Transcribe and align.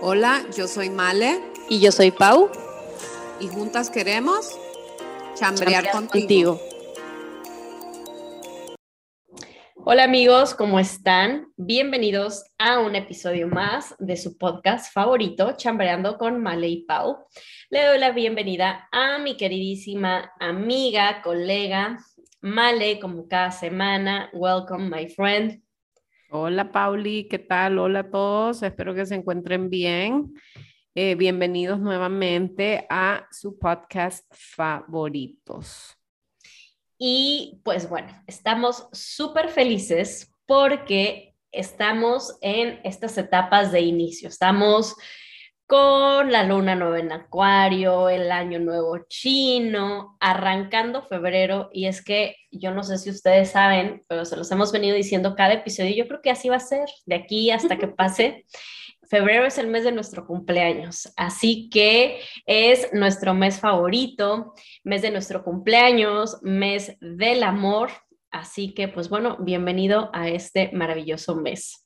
Hola, 0.00 0.44
yo 0.56 0.66
soy 0.66 0.90
Male. 0.90 1.40
Y 1.68 1.80
yo 1.80 1.90
soy 1.92 2.10
Pau. 2.10 2.50
Y 3.40 3.48
juntas 3.48 3.90
queremos 3.90 4.58
chambrear, 5.34 5.90
contigo. 5.90 6.60
Hola 9.86 10.04
amigos, 10.04 10.54
¿cómo 10.54 10.78
están? 10.78 11.48
Bienvenidos 11.56 12.44
a 12.58 12.80
un 12.80 12.96
episodio 12.96 13.48
más 13.48 13.94
de 13.98 14.16
su 14.16 14.38
podcast 14.38 14.92
favorito, 14.92 15.52
Chambreando 15.56 16.18
con 16.18 16.42
Male 16.42 16.68
y 16.68 16.84
Pau. 16.84 17.26
Le 17.70 17.84
doy 17.84 17.98
la 17.98 18.12
bienvenida 18.12 18.88
a 18.92 19.18
mi 19.18 19.36
queridísima 19.36 20.32
amiga, 20.40 21.22
colega, 21.22 21.98
Male, 22.40 23.00
como 23.00 23.26
cada 23.26 23.50
semana. 23.50 24.28
Welcome, 24.34 24.90
my 24.90 25.08
friend. 25.08 25.63
Hola 26.30 26.72
Pauli, 26.72 27.28
¿qué 27.28 27.38
tal? 27.38 27.78
Hola 27.78 28.00
a 28.00 28.10
todos, 28.10 28.62
espero 28.62 28.94
que 28.94 29.06
se 29.06 29.14
encuentren 29.14 29.68
bien. 29.68 30.34
Eh, 30.94 31.14
bienvenidos 31.16 31.78
nuevamente 31.78 32.86
a 32.88 33.26
su 33.30 33.58
podcast 33.58 34.24
favoritos. 34.30 35.96
Y 36.98 37.60
pues 37.62 37.88
bueno, 37.88 38.08
estamos 38.26 38.88
súper 38.92 39.48
felices 39.50 40.32
porque 40.46 41.34
estamos 41.52 42.38
en 42.40 42.80
estas 42.84 43.18
etapas 43.18 43.70
de 43.70 43.82
inicio. 43.82 44.28
Estamos 44.28 44.96
con 45.66 46.30
la 46.30 46.44
luna 46.44 46.74
nueva 46.74 46.98
en 46.98 47.12
Acuario, 47.12 48.08
el 48.08 48.30
año 48.30 48.58
nuevo 48.58 48.98
chino, 49.08 50.16
arrancando 50.20 51.02
febrero. 51.02 51.70
Y 51.72 51.86
es 51.86 52.04
que 52.04 52.36
yo 52.50 52.72
no 52.72 52.82
sé 52.82 52.98
si 52.98 53.10
ustedes 53.10 53.50
saben, 53.50 54.02
pero 54.08 54.24
se 54.24 54.36
los 54.36 54.50
hemos 54.52 54.72
venido 54.72 54.94
diciendo 54.96 55.34
cada 55.34 55.54
episodio. 55.54 55.94
Yo 55.96 56.06
creo 56.06 56.20
que 56.20 56.30
así 56.30 56.48
va 56.48 56.56
a 56.56 56.60
ser 56.60 56.88
de 57.06 57.14
aquí 57.14 57.50
hasta 57.50 57.78
que 57.78 57.88
pase. 57.88 58.44
Febrero 59.08 59.46
es 59.46 59.58
el 59.58 59.68
mes 59.68 59.84
de 59.84 59.92
nuestro 59.92 60.26
cumpleaños, 60.26 61.12
así 61.16 61.68
que 61.68 62.20
es 62.46 62.88
nuestro 62.94 63.34
mes 63.34 63.60
favorito, 63.60 64.54
mes 64.82 65.02
de 65.02 65.10
nuestro 65.10 65.44
cumpleaños, 65.44 66.38
mes 66.42 66.96
del 67.00 67.42
amor. 67.42 67.90
Así 68.30 68.74
que, 68.74 68.88
pues 68.88 69.08
bueno, 69.08 69.36
bienvenido 69.40 70.10
a 70.12 70.28
este 70.28 70.70
maravilloso 70.72 71.36
mes. 71.36 71.83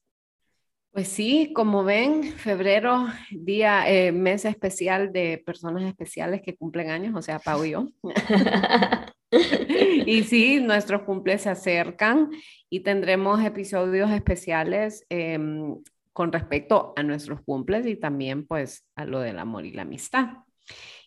Pues 0.92 1.08
sí, 1.08 1.52
como 1.54 1.84
ven, 1.84 2.24
febrero, 2.24 3.06
día, 3.30 3.88
eh, 3.88 4.10
mes 4.10 4.44
especial 4.44 5.12
de 5.12 5.42
personas 5.44 5.84
especiales 5.84 6.42
que 6.42 6.56
cumplen 6.56 6.90
años, 6.90 7.14
o 7.14 7.22
sea, 7.22 7.38
Pau 7.38 7.64
y 7.64 7.70
yo. 7.70 7.88
y 10.06 10.24
sí, 10.24 10.60
nuestros 10.60 11.02
cumples 11.02 11.42
se 11.42 11.50
acercan 11.50 12.30
y 12.70 12.80
tendremos 12.80 13.42
episodios 13.44 14.10
especiales 14.10 15.04
em, 15.10 15.76
con 16.12 16.32
respecto 16.32 16.94
a 16.96 17.02
nuestros 17.02 17.42
cumples 17.42 17.86
y 17.86 17.96
también 17.96 18.46
pues 18.46 18.86
a 18.96 19.04
lo 19.04 19.20
del 19.20 19.38
amor 19.38 19.66
y 19.66 19.72
la 19.72 19.82
amistad. 19.82 20.28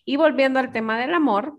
Y 0.04 0.16
volviendo 0.16 0.58
al 0.58 0.72
tema 0.72 0.98
del 1.00 1.14
amor, 1.14 1.56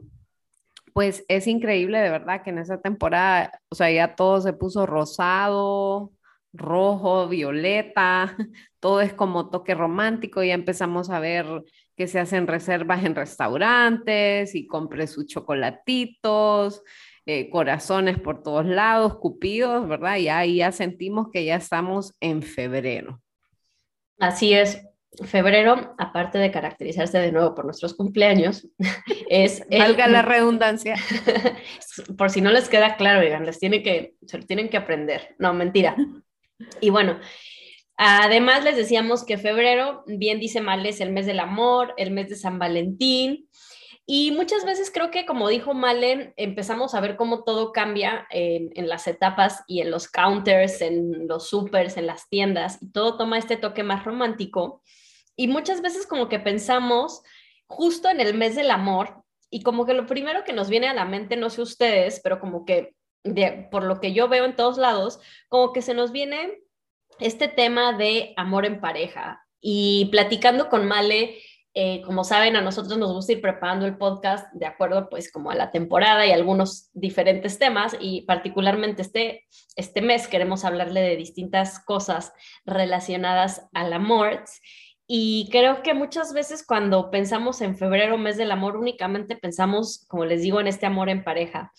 pues 0.94 1.25
es 1.27 1.47
increíble 1.47 1.99
de 1.99 2.09
verdad 2.09 2.44
que 2.44 2.51
en 2.51 2.59
esa 2.59 2.79
temporada, 2.79 3.59
o 3.69 3.75
sea, 3.75 3.91
ya 3.91 4.16
todo 4.16 4.39
se 4.41 4.53
puso 4.53 4.85
rosado, 4.85 6.11
rojo, 6.53 7.27
violeta, 7.27 8.37
todo 8.79 9.01
es 9.01 9.13
como 9.13 9.49
toque 9.49 9.73
romántico, 9.73 10.43
ya 10.43 10.53
empezamos 10.53 11.09
a 11.09 11.19
ver 11.19 11.45
que 11.95 12.07
se 12.07 12.19
hacen 12.19 12.47
reservas 12.47 13.03
en 13.03 13.15
restaurantes 13.15 14.55
y 14.55 14.67
compre 14.67 15.07
sus 15.07 15.27
chocolatitos, 15.27 16.83
eh, 17.25 17.49
corazones 17.49 18.19
por 18.19 18.43
todos 18.43 18.65
lados, 18.65 19.17
cupidos, 19.17 19.87
¿verdad? 19.87 20.17
Y 20.17 20.29
ahí 20.29 20.57
ya 20.57 20.71
sentimos 20.71 21.27
que 21.31 21.45
ya 21.45 21.55
estamos 21.55 22.13
en 22.19 22.41
febrero. 22.41 23.21
Así 24.19 24.53
es. 24.53 24.85
Febrero, 25.25 25.93
aparte 25.99 26.39
de 26.39 26.49
caracterizarse 26.49 27.19
de 27.19 27.31
nuevo 27.31 27.53
por 27.53 27.65
nuestros 27.65 27.93
cumpleaños, 27.93 28.67
es... 29.29 29.63
Valga 29.69 30.07
la 30.07 30.21
redundancia. 30.23 30.95
por 32.17 32.31
si 32.31 32.41
no 32.41 32.51
les 32.51 32.67
queda 32.67 32.95
claro, 32.95 33.22
digan, 33.22 33.45
les 33.45 33.59
tiene 33.59 33.83
que, 33.83 34.16
se 34.25 34.39
lo 34.39 34.45
tienen 34.45 34.69
que 34.69 34.78
aprender. 34.78 35.35
No, 35.38 35.53
mentira. 35.53 35.95
Y 36.81 36.90
bueno, 36.90 37.19
además 37.97 38.64
les 38.64 38.75
decíamos 38.75 39.24
que 39.24 39.38
febrero, 39.38 40.03
bien 40.06 40.40
dice 40.40 40.62
Male, 40.62 40.90
es 40.90 41.02
el 41.02 41.12
mes 41.12 41.25
del 41.25 41.40
amor, 41.40 41.94
el 41.97 42.12
mes 42.12 42.30
de 42.30 42.36
San 42.36 42.59
Valentín. 42.59 43.50
Y 44.06 44.31
muchas 44.31 44.66
veces 44.66 44.91
creo 44.94 45.12
que, 45.12 45.25
como 45.25 45.47
dijo 45.47 45.74
Malen, 45.74 46.34
empezamos 46.36 46.94
a 46.94 47.00
ver 47.00 47.16
cómo 47.16 47.44
todo 47.46 47.72
cambia 47.72 48.28
en, 48.31 48.69
en, 48.75 48.90
las 48.90 49.08
etapas 49.08 49.64
y 49.66 49.80
en 49.80 49.91
los 49.91 50.09
counters, 50.09 50.81
en 50.81 51.25
los 51.28 51.47
supers, 51.47 51.96
en 51.96 52.08
las 52.08 52.28
tiendas, 52.28 52.81
y 52.81 52.91
todo 52.91 53.16
toma 53.16 53.38
este 53.38 53.56
toque 53.56 53.81
más 53.84 54.03
romántico. 54.03 54.81
Y 55.38 55.47
muchas 55.47 55.81
veces 55.81 56.06
como 56.06 56.28
que 56.28 56.40
pensamos 56.40 57.22
justo 57.66 58.09
en 58.09 58.20
el 58.20 58.34
mes 58.34 58.56
del 58.56 58.72
amor, 58.72 59.24
y 59.50 59.62
como 59.62 59.85
que 59.85 59.94
lo 59.94 60.08
primero 60.08 60.44
que 60.44 60.52
nos 60.52 60.68
viene 60.68 60.88
a 60.88 60.96
la 60.96 61.06
mente, 61.06 61.38
no 61.38 61.52
sé 61.52 61.62
ustedes, 61.62 62.20
pero 62.24 62.40
como 62.40 62.66
que 62.66 62.96
por 63.72 63.84
lo 63.84 64.00
que 64.00 64.13
yo 64.13 64.28
veo 64.28 64.45
en 64.45 64.56
todos 64.56 64.78
lados, 64.78 65.19
como 65.50 65.73
que 65.73 65.81
se 65.81 65.94
nos 65.94 66.11
viene 66.11 66.59
este 67.19 67.47
tema 67.47 67.94
de 67.94 68.34
amor 68.38 68.66
en 68.66 68.81
pareja. 68.81 69.45
Y 69.61 70.09
platicando 70.11 70.69
con 70.69 70.85
Male, 70.88 71.38
eh, 71.75 72.01
como 72.06 72.23
saben, 72.23 72.56
a 72.56 72.61
nosotros 72.61 73.00
nos 73.00 73.13
gusta 73.13 73.31
ir 73.31 73.41
preparando 73.41 73.88
el 73.88 73.97
podcast 73.97 74.51
de 74.53 74.67
acuerdo 74.67 75.09
pues 75.09 75.31
como 75.31 75.50
a 75.50 75.56
la 75.56 75.72
temporada 75.72 76.25
y 76.28 76.31
algunos 76.31 76.89
diferentes 76.94 77.57
temas 77.57 77.97
y 78.00 78.22
particularmente 78.23 79.01
este, 79.01 79.47
este 79.75 80.01
mes 80.01 80.28
queremos 80.28 80.66
hablarle 80.66 81.01
de 81.01 81.16
distintas 81.16 81.79
cosas 81.79 82.34
relacionadas 82.66 83.67
al 83.73 83.94
amor. 83.94 84.44
Y 85.07 85.50
creo 85.51 85.81
que 85.81 85.94
muchas 85.94 86.34
veces 86.34 86.66
cuando 86.66 87.09
pensamos 87.09 87.61
en 87.61 87.75
febrero, 87.75 88.17
mes 88.17 88.38
del 88.38 88.51
amor, 88.51 88.78
únicamente 88.78 89.35
pensamos, 89.35 90.05
como 90.07 90.25
les 90.25 90.41
digo, 90.44 90.61
en 90.61 90.67
este 90.67 90.85
amor 90.85 91.09
en 91.09 91.23
pareja. 91.23 91.73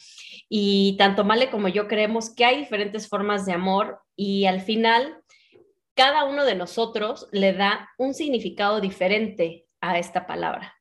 Y 0.49 0.97
tanto 0.99 1.25
Male 1.25 1.51
como 1.51 1.69
yo 1.69 1.89
creemos 1.89 2.35
que 2.35 2.45
hay 2.45 2.59
diferentes 2.59 3.09
formas 3.09 3.47
de 3.47 3.53
amor 3.53 4.01
y 4.17 4.47
al 4.47 4.61
final 4.61 5.23
cada 5.95 6.25
uno 6.25 6.45
de 6.45 6.55
nosotros 6.55 7.29
le 7.33 7.53
da 7.53 7.89
un 7.99 8.15
significado 8.15 8.81
diferente 8.81 9.67
a 9.81 9.99
esta 9.99 10.27
palabra. 10.27 10.75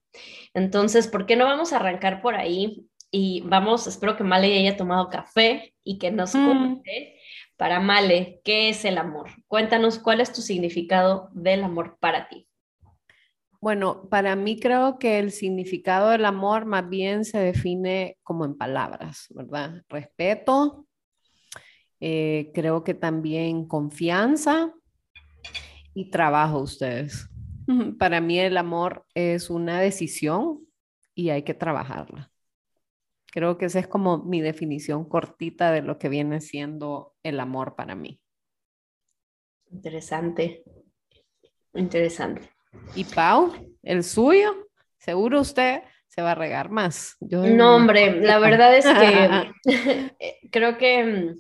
Entonces, 0.53 1.07
¿por 1.07 1.25
qué 1.25 1.35
no 1.35 1.45
vamos 1.45 1.73
a 1.73 1.77
arrancar 1.77 2.21
por 2.21 2.35
ahí? 2.35 2.85
Y 3.11 3.41
vamos, 3.41 3.85
espero 3.87 4.17
que 4.17 4.23
Male 4.23 4.57
haya 4.57 4.75
tomado 4.75 5.09
café 5.09 5.73
y 5.83 5.97
que 5.99 6.11
nos 6.11 6.33
mm. 6.33 6.45
cuente 6.45 7.19
para 7.57 7.79
Male, 7.79 8.41
¿qué 8.43 8.69
es 8.69 8.85
el 8.85 8.97
amor? 8.97 9.29
Cuéntanos 9.47 9.99
cuál 9.99 10.19
es 10.21 10.33
tu 10.33 10.41
significado 10.41 11.29
del 11.33 11.63
amor 11.63 11.97
para 11.99 12.27
ti. 12.27 12.47
Bueno, 13.63 14.09
para 14.09 14.35
mí 14.35 14.59
creo 14.59 14.99
que 14.99 15.19
el 15.19 15.31
significado 15.31 16.09
del 16.09 16.25
amor 16.25 16.65
más 16.65 16.89
bien 16.89 17.23
se 17.23 17.37
define 17.37 18.17
como 18.21 18.43
en 18.43 18.57
palabras, 18.57 19.27
¿verdad? 19.29 19.85
Respeto, 19.87 20.85
eh, 22.01 22.51
creo 22.53 22.83
que 22.83 22.93
también 22.93 23.65
confianza 23.65 24.73
y 25.93 26.09
trabajo 26.09 26.59
ustedes. 26.59 27.29
Para 27.99 28.19
mí 28.19 28.37
el 28.37 28.57
amor 28.57 29.05
es 29.13 29.49
una 29.49 29.79
decisión 29.79 30.67
y 31.15 31.29
hay 31.29 31.43
que 31.43 31.53
trabajarla. 31.53 32.33
Creo 33.27 33.57
que 33.57 33.67
esa 33.67 33.79
es 33.79 33.87
como 33.87 34.25
mi 34.25 34.41
definición 34.41 35.07
cortita 35.07 35.71
de 35.71 35.83
lo 35.83 35.97
que 35.97 36.09
viene 36.09 36.41
siendo 36.41 37.15
el 37.23 37.39
amor 37.39 37.77
para 37.77 37.95
mí. 37.95 38.19
Interesante, 39.71 40.65
interesante. 41.73 42.52
¿Y 42.95 43.05
Pau, 43.05 43.51
el 43.81 44.03
suyo? 44.03 44.67
Seguro 44.99 45.41
usted 45.41 45.81
se 46.07 46.21
va 46.21 46.31
a 46.31 46.35
regar 46.35 46.69
más. 46.69 47.17
no, 47.19 47.75
hombre, 47.75 48.21
la 48.21 48.37
verdad 48.37 48.75
es 48.77 48.85
que 48.85 49.51
creo 50.51 50.77
que 50.77 51.03
mm, 51.03 51.35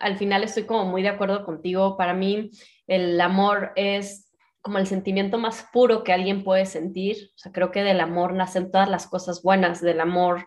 al 0.00 0.16
final 0.16 0.42
estoy 0.42 0.64
como 0.64 0.86
muy 0.86 1.02
de 1.02 1.10
acuerdo 1.10 1.44
contigo. 1.44 1.96
Para 1.96 2.12
mí 2.12 2.50
el 2.88 3.20
amor 3.20 3.70
es 3.76 4.32
como 4.62 4.78
el 4.78 4.88
sentimiento 4.88 5.38
más 5.38 5.64
puro 5.72 6.02
que 6.02 6.12
alguien 6.12 6.42
puede 6.42 6.66
sentir. 6.66 7.30
O 7.36 7.38
sea, 7.38 7.52
creo 7.52 7.70
que 7.70 7.84
del 7.84 8.00
amor 8.00 8.34
nacen 8.34 8.72
todas 8.72 8.88
las 8.88 9.06
cosas 9.06 9.42
buenas, 9.42 9.80
del 9.80 10.00
amor 10.00 10.44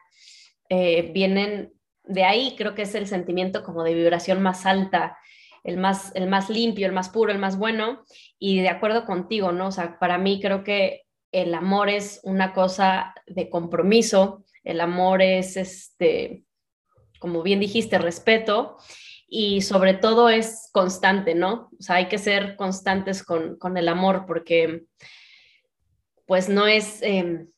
eh, 0.68 1.12
vienen 1.14 1.72
de 2.04 2.26
ahí, 2.26 2.56
creo 2.58 2.76
que 2.76 2.82
es 2.82 2.96
el 2.96 3.08
sentimiento 3.08 3.64
como 3.64 3.84
de 3.84 3.94
vibración 3.94 4.42
más 4.42 4.66
alta 4.66 5.18
el 5.64 5.78
más, 5.78 6.12
el 6.16 6.28
más 6.28 6.50
limpio, 6.50 6.86
el 6.86 6.94
más 6.94 7.10
puro, 7.10 7.32
el 7.32 7.40
más 7.40 7.58
bueno. 7.58 8.04
Y 8.40 8.62
de 8.62 8.70
acuerdo 8.70 9.06
contigo, 9.06 9.52
¿no? 9.52 9.68
O 9.68 9.72
sea, 9.72 9.98
para 10.00 10.18
mí 10.18 10.40
creo 10.42 10.64
que 10.64 11.04
el 11.32 11.54
amor 11.56 11.90
es 11.90 12.20
una 12.24 12.54
cosa 12.54 13.16
de 13.26 13.50
compromiso, 13.50 14.46
el 14.64 14.80
amor 14.82 15.22
es, 15.22 15.58
este, 15.58 16.44
como 17.20 17.42
bien 17.42 17.60
dijiste, 17.60 17.98
respeto 17.98 18.78
y 19.28 19.62
sobre 19.62 19.96
todo 19.96 20.30
es 20.30 20.70
constante, 20.72 21.34
¿no? 21.34 21.72
O 21.80 21.82
sea, 21.82 21.96
hay 21.96 22.08
que 22.08 22.20
ser 22.20 22.56
constantes 22.56 23.24
con, 23.24 23.58
el 23.76 23.88
amor 23.90 24.26
porque 24.28 24.84
pues 26.28 26.50
no 26.50 26.68
es, 26.68 27.02
em, 27.02 27.50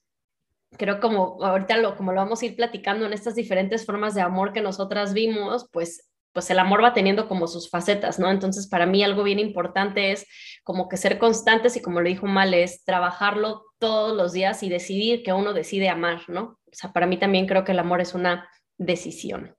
creo 0.77 1.01
como 1.01 1.43
ahorita 1.43 1.95
como 1.95 2.13
lo 2.13 2.21
vamos 2.21 2.41
a 2.41 2.45
ir 2.45 2.55
platicando 2.55 3.05
en 3.05 3.13
estas 3.13 3.35
diferentes 3.35 3.85
formas 3.85 4.15
de 4.15 4.21
amor 4.21 4.53
que 4.53 4.61
nosotras 4.61 5.13
vimos, 5.13 5.67
pues 5.71 6.09
pues 6.35 6.49
el 6.49 6.59
amor 6.59 6.83
va 6.83 6.93
teniendo 6.93 7.29
como 7.29 7.47
sus 7.47 7.69
facetas, 7.69 8.19
¿no? 8.19 8.29
Entonces, 8.29 8.67
para 8.67 8.85
mí 8.85 9.01
algo 9.05 9.23
bien 9.23 9.39
importante 9.39 10.11
es 10.11 10.27
como 10.65 10.89
que 10.89 10.97
ser 10.97 11.17
constantes 11.17 11.77
y 11.77 11.81
como 11.81 12.01
le 12.01 12.09
dijo 12.09 12.27
Mal, 12.27 12.53
es 12.53 12.83
trabajarlo 12.83 13.63
todos 13.79 14.13
los 14.13 14.33
días 14.33 14.61
y 14.61 14.67
decidir 14.67 15.23
que 15.23 15.31
uno 15.31 15.53
decide 15.53 15.87
amar, 15.87 16.23
¿no? 16.27 16.59
O 16.65 16.73
sea, 16.73 16.91
para 16.91 17.07
mí 17.07 17.17
también 17.17 17.47
creo 17.47 17.63
que 17.63 17.71
el 17.71 17.79
amor 17.79 18.01
es 18.01 18.13
una 18.13 18.49
decisión. 18.77 19.55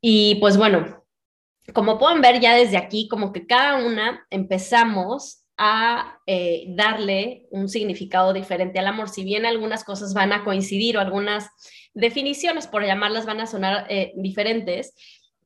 Y 0.00 0.36
pues 0.36 0.56
bueno, 0.56 1.04
como 1.74 1.98
pueden 1.98 2.22
ver 2.22 2.40
ya 2.40 2.54
desde 2.54 2.78
aquí, 2.78 3.06
como 3.06 3.34
que 3.34 3.46
cada 3.46 3.84
una 3.84 4.26
empezamos 4.30 5.43
a 5.56 6.18
eh, 6.26 6.64
darle 6.68 7.46
un 7.50 7.68
significado 7.68 8.32
diferente 8.32 8.78
al 8.78 8.86
amor. 8.86 9.08
Si 9.08 9.24
bien 9.24 9.46
algunas 9.46 9.84
cosas 9.84 10.14
van 10.14 10.32
a 10.32 10.44
coincidir 10.44 10.96
o 10.96 11.00
algunas 11.00 11.48
definiciones, 11.94 12.66
por 12.66 12.84
llamarlas, 12.84 13.26
van 13.26 13.40
a 13.40 13.46
sonar 13.46 13.86
eh, 13.88 14.12
diferentes, 14.16 14.94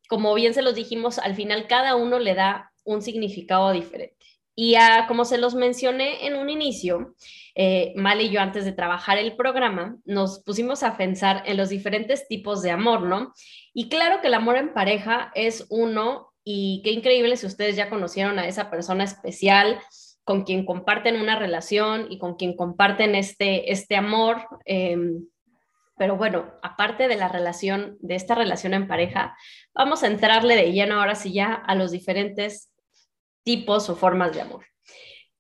como 0.08 0.34
bien 0.34 0.55
se 0.55 0.62
los 0.62 0.75
dijimos, 0.75 1.19
al 1.19 1.34
final 1.34 1.66
cada 1.66 1.94
uno 1.94 2.19
le 2.19 2.34
da 2.34 2.72
un 2.84 3.02
significado 3.02 3.70
diferente. 3.72 4.16
Y 4.60 4.75
como 5.06 5.25
se 5.25 5.38
los 5.38 5.55
mencioné 5.55 6.26
en 6.26 6.34
un 6.34 6.50
inicio, 6.50 7.14
eh, 7.54 7.93
Mal 7.94 8.20
y 8.20 8.31
yo 8.31 8.40
antes 8.40 8.64
de 8.64 8.72
trabajar 8.72 9.19
el 9.19 9.37
programa, 9.37 9.99
nos 10.04 10.43
pusimos 10.43 10.82
a 10.82 10.96
pensar 10.96 11.44
en 11.46 11.56
los 11.56 11.69
diferentes 11.69 12.26
tipos 12.26 12.62
de 12.62 12.72
amor, 12.72 13.02
¿no? 13.02 13.32
Y 13.72 13.88
claro 13.88 14.20
que 14.20 14.26
el 14.26 14.34
amor 14.34 14.56
en 14.56 14.72
pareja 14.72 15.31
es 15.37 15.66
uno 15.69 16.27
y 16.50 16.80
qué 16.82 16.92
increíble 16.92 17.36
si 17.36 17.44
ustedes 17.44 17.76
ya 17.76 17.90
conocieron 17.90 18.38
a 18.38 18.48
esa 18.48 18.70
persona 18.70 19.04
especial 19.04 19.78
con 20.24 20.44
quien 20.44 20.64
comparten 20.64 21.20
una 21.20 21.38
relación 21.38 22.06
y 22.08 22.18
con 22.18 22.36
quien 22.36 22.56
comparten 22.56 23.14
este, 23.14 23.70
este 23.70 23.96
amor. 23.96 24.48
Em, 24.64 25.26
pero 25.98 26.16
bueno, 26.16 26.50
aparte 26.62 27.06
de 27.06 27.16
la 27.16 27.28
relación, 27.28 27.98
de 28.00 28.14
esta 28.14 28.34
relación 28.34 28.72
en 28.72 28.88
pareja, 28.88 29.36
vamos 29.74 30.02
a 30.02 30.06
entrarle 30.06 30.56
de 30.56 30.72
lleno 30.72 30.98
ahora 30.98 31.16
sí 31.16 31.34
ya 31.34 31.52
a 31.52 31.74
los 31.74 31.90
diferentes 31.90 32.72
tipos 33.44 33.90
o 33.90 33.94
formas 33.94 34.32
de 34.32 34.40
amor. 34.40 34.64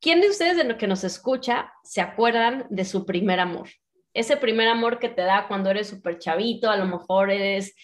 ¿Quién 0.02 0.20
de 0.20 0.28
ustedes 0.28 0.58
de 0.58 0.64
lo 0.64 0.76
que 0.76 0.88
nos 0.88 1.04
escucha 1.04 1.72
se 1.84 2.02
acuerdan 2.02 2.66
de 2.68 2.84
su 2.84 3.06
primer 3.06 3.40
amor? 3.40 3.70
Ese 4.12 4.36
primer 4.36 4.68
amor 4.68 4.98
que 4.98 5.08
te 5.08 5.22
da 5.22 5.48
cuando 5.48 5.70
eres 5.70 5.88
súper 5.88 6.18
chavito, 6.18 6.68
a 6.68 6.76
lo 6.76 6.84
mejor 6.84 7.30
eres 7.30 7.74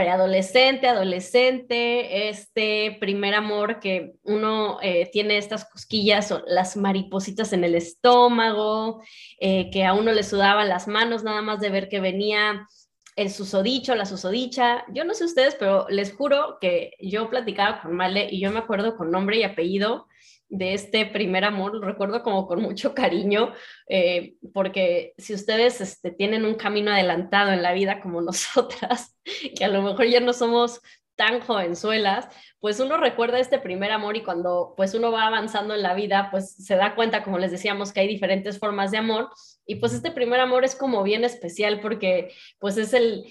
preadolescente, 0.00 0.88
adolescente, 0.88 2.30
este 2.30 2.96
primer 3.00 3.34
amor 3.34 3.80
que 3.80 4.14
uno 4.22 4.78
eh, 4.80 5.10
tiene 5.12 5.36
estas 5.36 5.66
cosquillas 5.66 6.32
o 6.32 6.42
las 6.46 6.74
maripositas 6.74 7.52
en 7.52 7.64
el 7.64 7.74
estómago, 7.74 9.02
eh, 9.40 9.68
que 9.70 9.84
a 9.84 9.92
uno 9.92 10.12
le 10.12 10.22
sudaban 10.22 10.70
las 10.70 10.88
manos 10.88 11.22
nada 11.22 11.42
más 11.42 11.60
de 11.60 11.68
ver 11.68 11.90
que 11.90 12.00
venía 12.00 12.66
el 13.14 13.30
susodicho, 13.30 13.94
la 13.94 14.06
susodicha. 14.06 14.86
Yo 14.88 15.04
no 15.04 15.12
sé 15.12 15.26
ustedes, 15.26 15.54
pero 15.56 15.86
les 15.90 16.14
juro 16.14 16.56
que 16.62 16.92
yo 16.98 17.28
platicaba 17.28 17.82
con 17.82 17.94
Male 17.94 18.26
y 18.30 18.40
yo 18.40 18.50
me 18.50 18.60
acuerdo 18.60 18.96
con 18.96 19.10
nombre 19.10 19.36
y 19.36 19.42
apellido 19.42 20.06
de 20.50 20.74
este 20.74 21.06
primer 21.06 21.44
amor, 21.44 21.74
lo 21.74 21.86
recuerdo 21.86 22.22
como 22.22 22.46
con 22.46 22.60
mucho 22.60 22.92
cariño, 22.92 23.54
eh, 23.88 24.34
porque 24.52 25.14
si 25.16 25.32
ustedes 25.32 25.80
este, 25.80 26.10
tienen 26.10 26.44
un 26.44 26.56
camino 26.56 26.90
adelantado 26.90 27.52
en 27.52 27.62
la 27.62 27.72
vida 27.72 28.00
como 28.00 28.20
nosotras, 28.22 29.16
que 29.56 29.64
a 29.64 29.68
lo 29.68 29.80
mejor 29.82 30.06
ya 30.06 30.20
no 30.20 30.32
somos 30.32 30.80
tan 31.14 31.40
jovenzuelas, 31.40 32.28
pues 32.60 32.80
uno 32.80 32.96
recuerda 32.96 33.38
este 33.38 33.58
primer 33.58 33.92
amor 33.92 34.16
y 34.16 34.22
cuando 34.22 34.72
pues 34.74 34.94
uno 34.94 35.12
va 35.12 35.26
avanzando 35.26 35.74
en 35.74 35.82
la 35.82 35.94
vida, 35.94 36.28
pues 36.30 36.52
se 36.56 36.76
da 36.76 36.94
cuenta, 36.94 37.22
como 37.22 37.38
les 37.38 37.50
decíamos, 37.50 37.92
que 37.92 38.00
hay 38.00 38.08
diferentes 38.08 38.58
formas 38.58 38.90
de 38.90 38.96
amor. 38.96 39.28
Y 39.66 39.76
pues 39.76 39.92
este 39.92 40.10
primer 40.12 40.40
amor 40.40 40.64
es 40.64 40.74
como 40.74 41.02
bien 41.02 41.24
especial 41.24 41.80
porque 41.80 42.32
pues 42.58 42.78
es 42.78 42.94
el, 42.94 43.24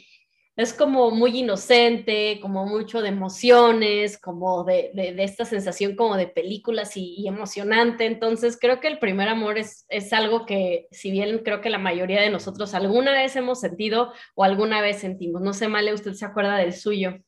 es 0.59 0.73
como 0.73 1.09
muy 1.11 1.39
inocente, 1.39 2.37
como 2.41 2.65
mucho 2.65 3.01
de 3.01 3.07
emociones, 3.07 4.17
como 4.17 4.65
de, 4.65 4.91
esta 5.19 5.45
sensación 5.45 5.95
como 5.95 6.17
de 6.17 6.27
películas 6.27 6.97
y, 6.97 7.25
emocionante. 7.29 8.05
Entonces 8.05 8.57
creo 8.59 8.81
que 8.81 8.89
el 8.89 8.99
primer 8.99 9.29
amor 9.29 9.57
es, 9.57 9.85
es 9.87 10.11
algo 10.11 10.45
que 10.45 10.89
si 10.91 11.11
bien 11.11 11.39
creo 11.45 11.61
que 11.61 11.69
la 11.69 11.77
mayoría 11.77 12.19
de 12.21 12.29
nosotros 12.29 12.73
alguna 12.73 13.13
vez 13.13 13.37
hemos 13.37 13.61
sentido 13.61 14.11
o 14.35 14.43
alguna 14.43 14.81
vez 14.81 14.99
sentimos. 14.99 15.41
No 15.41 15.53
sé, 15.53 15.69
Male, 15.69 15.93
¿usted 15.93 16.11
se 16.11 16.25
acuerda 16.25 16.57
del 16.57 16.73
suyo? 16.73 17.19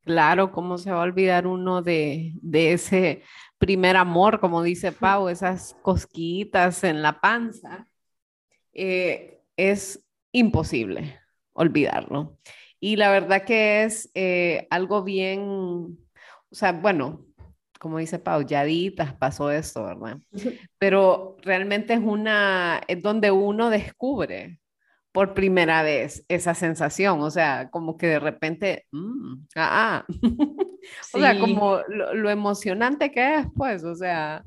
Claro, 0.00 0.50
¿cómo 0.50 0.78
se 0.78 0.90
va 0.90 1.00
a 1.00 1.04
olvidar 1.04 1.46
uno 1.46 1.82
de, 1.82 2.32
de 2.40 2.72
ese 2.72 3.22
primer 3.58 3.98
amor, 3.98 4.40
como 4.40 4.62
dice 4.62 4.92
Pau, 4.92 5.28
esas 5.28 5.76
cosquillitas 5.82 6.84
en 6.84 7.02
la 7.02 7.20
panza? 7.20 7.86
Eh, 8.72 9.42
es 9.58 10.02
imposible 10.32 11.20
olvidarlo. 11.52 12.38
Y 12.84 12.96
la 12.96 13.12
verdad 13.12 13.44
que 13.44 13.84
es 13.84 14.10
eh, 14.12 14.66
algo 14.68 15.04
bien, 15.04 15.40
o 15.44 15.96
sea, 16.50 16.72
bueno, 16.72 17.24
como 17.78 17.98
dice 17.98 18.18
Pau, 18.18 18.42
yaditas 18.42 19.14
pasó 19.14 19.52
esto, 19.52 19.84
¿verdad? 19.84 20.18
Pero 20.78 21.36
realmente 21.42 21.94
es 21.94 22.00
una, 22.00 22.80
es 22.88 23.00
donde 23.00 23.30
uno 23.30 23.70
descubre 23.70 24.58
por 25.12 25.32
primera 25.32 25.84
vez 25.84 26.24
esa 26.26 26.54
sensación, 26.54 27.20
o 27.20 27.30
sea, 27.30 27.70
como 27.70 27.96
que 27.96 28.08
de 28.08 28.18
repente, 28.18 28.86
mm, 28.90 29.34
ah, 29.54 30.04
ah. 30.04 30.06
o 31.14 31.18
sea, 31.20 31.38
como 31.38 31.78
lo, 31.86 32.14
lo, 32.14 32.30
emocionante 32.30 33.12
que 33.12 33.36
es, 33.36 33.46
pues, 33.54 33.84
o 33.84 33.94
sea, 33.94 34.44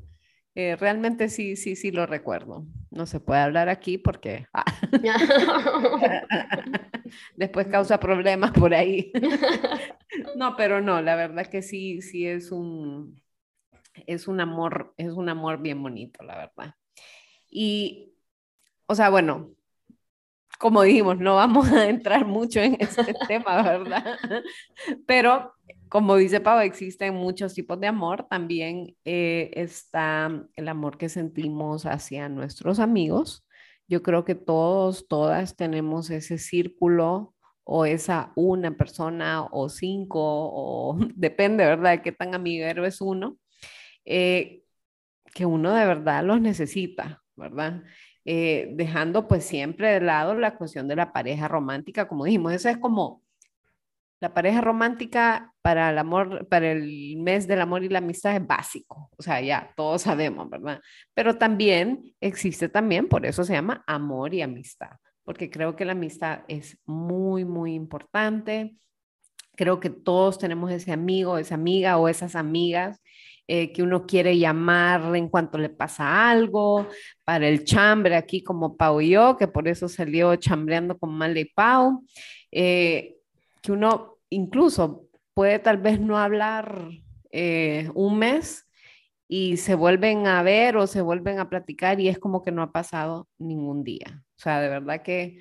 eh, 0.56 0.74
realmente 0.74 1.28
sí, 1.28 1.54
sí, 1.54 1.76
sí 1.76 1.90
lo 1.90 2.06
recuerdo. 2.06 2.64
No 2.90 3.04
se 3.04 3.20
puede 3.20 3.40
hablar 3.40 3.68
aquí 3.68 3.98
porque 3.98 4.46
ah. 4.54 4.64
después 7.36 7.66
causa 7.70 8.00
problemas 8.00 8.52
por 8.52 8.72
ahí. 8.72 9.12
no, 10.36 10.56
pero 10.56 10.80
no, 10.80 11.02
la 11.02 11.14
verdad 11.14 11.46
que 11.46 11.60
sí, 11.60 12.00
sí 12.00 12.26
es 12.26 12.52
un, 12.52 13.20
es 14.06 14.28
un 14.28 14.40
amor, 14.40 14.94
es 14.96 15.12
un 15.12 15.28
amor 15.28 15.60
bien 15.60 15.82
bonito, 15.82 16.24
la 16.24 16.36
verdad. 16.36 16.74
Y, 17.50 18.14
o 18.86 18.94
sea, 18.94 19.10
bueno, 19.10 19.50
como 20.58 20.82
dijimos, 20.82 21.18
no 21.18 21.36
vamos 21.36 21.70
a 21.72 21.88
entrar 21.88 22.26
mucho 22.26 22.60
en 22.60 22.76
este 22.80 23.14
tema, 23.28 23.62
¿verdad? 23.62 24.18
Pero 25.06 25.52
como 25.88 26.16
dice 26.16 26.40
Pau, 26.40 26.60
existen 26.60 27.14
muchos 27.14 27.54
tipos 27.54 27.78
de 27.80 27.86
amor. 27.86 28.26
También 28.28 28.96
eh, 29.04 29.50
está 29.54 30.46
el 30.54 30.68
amor 30.68 30.98
que 30.98 31.08
sentimos 31.08 31.86
hacia 31.86 32.28
nuestros 32.28 32.80
amigos. 32.80 33.46
Yo 33.88 34.02
creo 34.02 34.24
que 34.24 34.34
todos, 34.34 35.06
todas 35.08 35.56
tenemos 35.56 36.10
ese 36.10 36.38
círculo 36.38 37.34
o 37.64 37.84
esa 37.84 38.32
una 38.36 38.76
persona 38.76 39.44
o 39.50 39.68
cinco, 39.68 40.20
o 40.20 40.96
depende, 41.14 41.64
¿verdad?, 41.64 41.92
de 41.92 42.02
qué 42.02 42.12
tan 42.12 42.34
amiguero 42.34 42.84
es 42.86 43.00
uno, 43.00 43.38
eh, 44.04 44.62
que 45.34 45.46
uno 45.46 45.72
de 45.72 45.86
verdad 45.86 46.24
los 46.24 46.40
necesita, 46.40 47.22
¿verdad? 47.36 47.82
Eh, 48.28 48.70
dejando 48.72 49.28
pues 49.28 49.44
siempre 49.44 49.92
de 49.92 50.00
lado 50.00 50.34
la 50.34 50.56
cuestión 50.56 50.88
de 50.88 50.96
la 50.96 51.12
pareja 51.12 51.46
romántica, 51.46 52.08
como 52.08 52.24
dijimos, 52.24 52.52
eso 52.52 52.68
es 52.68 52.76
como 52.76 53.22
la 54.18 54.34
pareja 54.34 54.60
romántica 54.60 55.54
para 55.62 55.90
el 55.90 55.98
amor, 55.98 56.48
para 56.48 56.72
el 56.72 57.18
mes 57.18 57.46
del 57.46 57.60
amor 57.60 57.84
y 57.84 57.88
la 57.88 57.98
amistad 57.98 58.34
es 58.34 58.44
básico, 58.44 59.10
o 59.16 59.22
sea, 59.22 59.40
ya 59.40 59.72
todos 59.76 60.02
sabemos, 60.02 60.50
¿verdad? 60.50 60.80
Pero 61.14 61.38
también 61.38 62.16
existe 62.20 62.68
también, 62.68 63.08
por 63.08 63.24
eso 63.24 63.44
se 63.44 63.52
llama 63.52 63.84
amor 63.86 64.34
y 64.34 64.42
amistad, 64.42 64.96
porque 65.22 65.48
creo 65.48 65.76
que 65.76 65.84
la 65.84 65.92
amistad 65.92 66.40
es 66.48 66.78
muy, 66.84 67.44
muy 67.44 67.74
importante. 67.74 68.76
Creo 69.54 69.78
que 69.78 69.88
todos 69.88 70.38
tenemos 70.38 70.70
ese 70.72 70.92
amigo, 70.92 71.38
esa 71.38 71.54
amiga 71.54 71.96
o 71.96 72.08
esas 72.08 72.34
amigas 72.34 73.00
eh, 73.48 73.72
que 73.72 73.82
uno 73.82 74.06
quiere 74.06 74.38
llamar 74.38 75.14
en 75.14 75.28
cuanto 75.28 75.58
le 75.58 75.68
pasa 75.68 76.30
algo, 76.30 76.88
para 77.24 77.48
el 77.48 77.64
chambre 77.64 78.16
aquí 78.16 78.42
como 78.42 78.76
Pau 78.76 79.00
y 79.00 79.10
yo, 79.10 79.36
que 79.36 79.48
por 79.48 79.68
eso 79.68 79.88
salió 79.88 80.34
chambreando 80.36 80.98
con 80.98 81.16
Male 81.16 81.40
y 81.40 81.44
Pau. 81.46 82.04
Eh, 82.50 83.16
que 83.62 83.72
uno 83.72 84.18
incluso 84.30 85.08
puede 85.34 85.58
tal 85.58 85.78
vez 85.78 86.00
no 86.00 86.18
hablar 86.18 86.88
eh, 87.30 87.90
un 87.94 88.18
mes 88.18 88.66
y 89.28 89.56
se 89.58 89.74
vuelven 89.74 90.26
a 90.26 90.42
ver 90.42 90.76
o 90.76 90.86
se 90.86 91.02
vuelven 91.02 91.38
a 91.38 91.50
platicar 91.50 92.00
y 92.00 92.08
es 92.08 92.18
como 92.18 92.42
que 92.42 92.52
no 92.52 92.62
ha 92.62 92.72
pasado 92.72 93.28
ningún 93.38 93.84
día. 93.84 94.24
O 94.36 94.40
sea, 94.40 94.60
de 94.60 94.68
verdad 94.68 95.02
que 95.02 95.38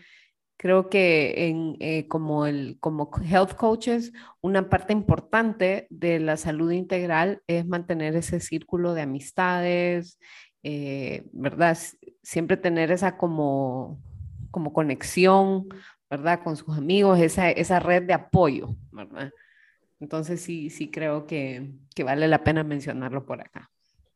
creo 0.57 0.89
que 0.89 1.47
en, 1.47 1.77
eh, 1.79 2.07
como, 2.07 2.45
el, 2.45 2.77
como 2.79 3.09
health 3.23 3.55
coaches, 3.55 4.13
una 4.41 4.69
parte 4.69 4.93
importante 4.93 5.87
de 5.89 6.19
la 6.19 6.37
salud 6.37 6.71
integral 6.71 7.41
es 7.47 7.65
mantener 7.65 8.15
ese 8.15 8.39
círculo 8.39 8.93
de 8.93 9.01
amistades, 9.01 10.19
eh, 10.63 11.23
¿verdad? 11.31 11.77
Siempre 12.23 12.57
tener 12.57 12.91
esa 12.91 13.17
como, 13.17 13.99
como 14.51 14.73
conexión 14.73 15.67
¿verdad? 16.09 16.41
Con 16.43 16.55
sus 16.55 16.77
amigos, 16.77 17.19
esa, 17.19 17.49
esa 17.49 17.79
red 17.79 18.03
de 18.03 18.13
apoyo, 18.13 18.75
¿verdad? 18.91 19.31
Entonces 19.99 20.41
sí, 20.41 20.69
sí 20.69 20.91
creo 20.91 21.25
que, 21.25 21.71
que 21.95 22.03
vale 22.03 22.27
la 22.27 22.43
pena 22.43 22.63
mencionarlo 22.63 23.25
por 23.25 23.41
acá. 23.41 23.69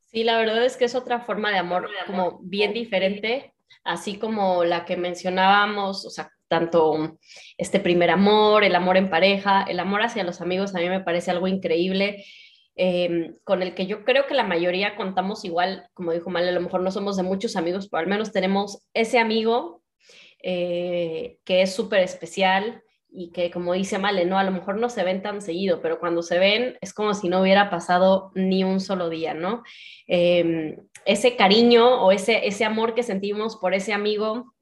Sí, 0.06 0.24
la 0.24 0.38
verdad 0.38 0.64
es 0.66 0.78
que 0.78 0.86
es 0.86 0.96
otra 0.96 1.20
forma 1.20 1.52
de 1.52 1.58
amor 1.58 1.90
como 2.08 2.40
bien 2.42 2.74
diferente, 2.74 3.54
así 3.84 4.18
como 4.18 4.64
la 4.64 4.86
que 4.86 4.98
mencionábamos, 4.98 6.06
o 6.06 6.10
sea, 6.10 6.32
tanto 6.48 7.18
este 7.58 7.80
primer 7.80 8.10
amor, 8.10 8.64
el 8.64 8.76
amor 8.76 8.98
en 8.98 9.10
pareja, 9.10 9.64
el 9.64 9.80
amor 9.80 10.02
hacia 10.02 10.24
los 10.24 10.42
amigos, 10.42 10.76
a 10.76 10.80
mí 10.80 10.90
me 10.90 11.02
parece 11.02 11.32
algo 11.32 11.48
increíble. 11.48 12.26
Em, 12.82 13.36
con 13.44 13.62
el 13.62 13.76
que 13.76 13.88
yo 13.88 14.06
creo 14.06 14.26
que 14.26 14.34
la 14.34 14.46
mayoría 14.46 14.96
contamos 14.96 15.44
igual, 15.44 15.90
como 15.94 16.14
dijo 16.14 16.30
Mal, 16.30 16.48
a 16.48 16.52
lo 16.52 16.62
mejor 16.62 16.82
no 16.82 16.92
somos 16.92 17.18
de 17.18 17.24
muchos 17.24 17.58
amigos, 17.58 17.90
pero 17.90 18.00
al 18.00 18.08
menos 18.08 18.32
tenemos 18.32 18.88
ese 18.94 19.20
amigo 19.20 19.84
eh, 20.42 21.38
que 21.44 21.62
es 21.62 21.74
súper 21.76 22.00
especial 22.02 22.82
y 23.12 23.32
que, 23.32 23.52
como 23.52 23.74
dice 23.74 23.98
Male, 23.98 24.26
¿no? 24.26 24.38
A 24.38 24.44
lo 24.44 24.52
mejor 24.52 24.78
no 24.78 24.90
se 24.90 25.04
ven 25.04 25.22
tan 25.22 25.42
seguido, 25.42 25.82
pero 25.82 26.00
cuando 26.00 26.22
se 26.22 26.40
ven 26.40 26.78
es 26.82 26.94
como 26.94 27.14
si 27.14 27.30
no 27.30 27.42
hubiera 27.42 27.70
pasado 27.70 28.32
ni 28.36 28.64
un 28.64 28.80
solo 28.80 29.10
día, 29.10 29.34
¿no? 29.34 29.64
Em, 30.08 30.78
ese 31.06 31.36
cariño 31.36 32.04
o 32.04 32.12
ese, 32.12 32.48
ese 32.48 32.66
amor 32.66 32.94
que 32.94 33.04
sentimos 33.04 33.58
por 33.58 33.74
ese 33.74 33.94
amigo 33.94 34.54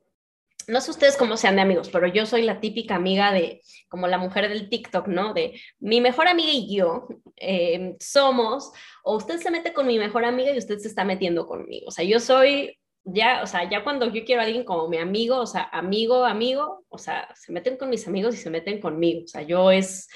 no 0.67 0.81
sé 0.81 0.91
ustedes 0.91 1.15
cómo 1.15 1.37
sean 1.37 1.55
de 1.55 1.61
amigos, 1.61 1.89
pero 1.89 2.07
yo 2.07 2.25
soy 2.25 2.41
la 2.41 2.59
típica 2.59 2.95
amiga 2.95 3.31
de, 3.31 3.61
como 3.87 4.07
la 4.07 4.17
mujer 4.17 4.49
del 4.49 4.69
TikTok, 4.69 5.07
¿no? 5.07 5.33
De 5.33 5.59
mi 5.79 6.01
mejor 6.01 6.27
amiga 6.27 6.51
y 6.51 6.75
yo 6.75 7.07
em, 7.37 7.95
somos, 7.99 8.71
o 9.03 9.15
usted 9.15 9.37
se 9.37 9.49
mete 9.49 9.71
con 9.71 9.87
mi 9.87 9.97
mejor 9.97 10.25
amiga 10.25 10.53
y 10.53 10.57
usted 10.57 10.77
se 10.79 10.89
está 10.89 11.05
metiendo 11.05 11.47
conmigo. 11.47 11.87
O 11.87 11.91
sea, 11.91 12.03
yo 12.03 12.19
soy 12.19 12.77
ya, 13.07 13.41
o 13.41 13.47
sea, 13.47 13.69
ya 13.69 13.83
cuando 13.83 14.11
yo 14.11 14.25
quiero 14.25 14.41
a 14.41 14.45
alguien 14.45 14.63
como 14.63 14.87
mi 14.87 14.97
amigo, 14.97 15.37
o 15.37 15.47
sea, 15.47 15.69
amigo, 15.71 16.25
amigo, 16.25 16.85
o 16.89 16.97
sea, 16.97 17.27
se 17.35 17.51
meten 17.51 17.77
con 17.77 17.89
mis 17.89 18.07
amigos 18.07 18.35
y 18.35 18.37
se 18.37 18.49
meten 18.49 18.79
conmigo. 18.79 19.21
O 19.23 19.27
sea, 19.27 19.41
yo 19.43 19.71
es, 19.71 20.09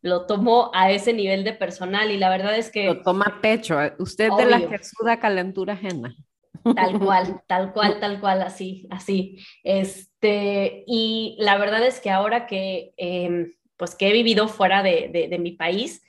lo 0.00 0.26
tomo 0.26 0.70
a 0.72 0.92
ese 0.92 1.12
nivel 1.12 1.42
de 1.42 1.52
personal 1.52 2.10
y 2.10 2.18
la 2.18 2.30
verdad 2.30 2.56
es 2.56 2.70
que... 2.70 2.86
Lo 2.86 3.02
toma 3.02 3.40
pecho. 3.42 3.82
¿eh? 3.82 3.94
Usted 3.98 4.30
de 4.30 4.46
la 4.46 4.68
que 4.68 4.78
suda 4.82 5.18
calentura 5.18 5.74
ajena. 5.74 6.14
Tal 6.74 6.98
cual, 7.00 7.42
tal 7.48 7.72
cual, 7.72 7.98
tal 8.00 8.20
cual, 8.20 8.42
así, 8.42 8.86
así. 8.90 9.38
Este, 9.64 10.84
y 10.86 11.36
la 11.40 11.58
verdad 11.58 11.84
es 11.84 12.00
que 12.00 12.10
ahora 12.10 12.46
que, 12.46 12.92
em, 12.96 13.52
pues 13.76 13.94
que 13.94 14.08
he 14.08 14.12
vivido 14.12 14.48
fuera 14.48 14.82
de, 14.82 15.28
de, 15.30 15.38
mi 15.38 15.52
país, 15.52 16.02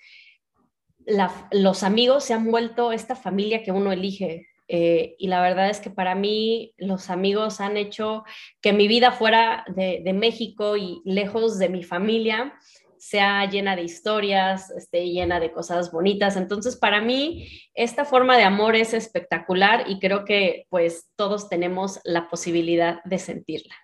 los 1.52 1.84
amigos 1.84 2.24
se 2.24 2.34
han 2.34 2.50
vuelto 2.50 2.92
esta 2.92 3.16
familia 3.16 3.64
que 3.64 3.72
uno 3.72 3.92
elige. 3.92 4.48
Eh, 4.68 5.16
y 5.18 5.28
la 5.28 5.42
verdad 5.42 5.70
es 5.70 5.80
que 5.80 5.90
para 5.90 6.16
mí 6.16 6.74
los 6.78 7.10
amigos 7.10 7.62
han 7.62 7.78
hecho 7.78 8.24
que 8.62 8.74
mi 8.74 8.88
vida 8.88 9.12
fuera 9.12 9.64
de, 9.68 10.14
México 10.14 10.76
y 10.76 11.02
lejos 11.06 11.58
de 11.58 11.70
mi 11.70 11.84
familia 11.84 12.54
sea 12.98 13.46
llena 13.46 13.76
de 13.76 13.84
historias, 13.84 14.72
esté 14.72 15.08
llena 15.08 15.40
de 15.40 15.52
cosas 15.52 15.92
bonitas. 15.92 16.36
Entonces, 16.36 16.76
para 16.76 17.00
mí, 17.00 17.48
esta 17.76 18.06
forma 18.06 18.36
de 18.36 18.44
amor 18.44 18.76
es 18.76 18.94
espectacular 18.94 19.86
y 19.88 20.00
creo 20.00 20.26
que 20.26 20.66
pues 20.70 21.10
todos 21.16 21.48
tenemos 21.48 22.00
la 22.04 22.28
posibilidad 22.28 23.04
de 23.04 23.20
sentirla. 23.20 23.76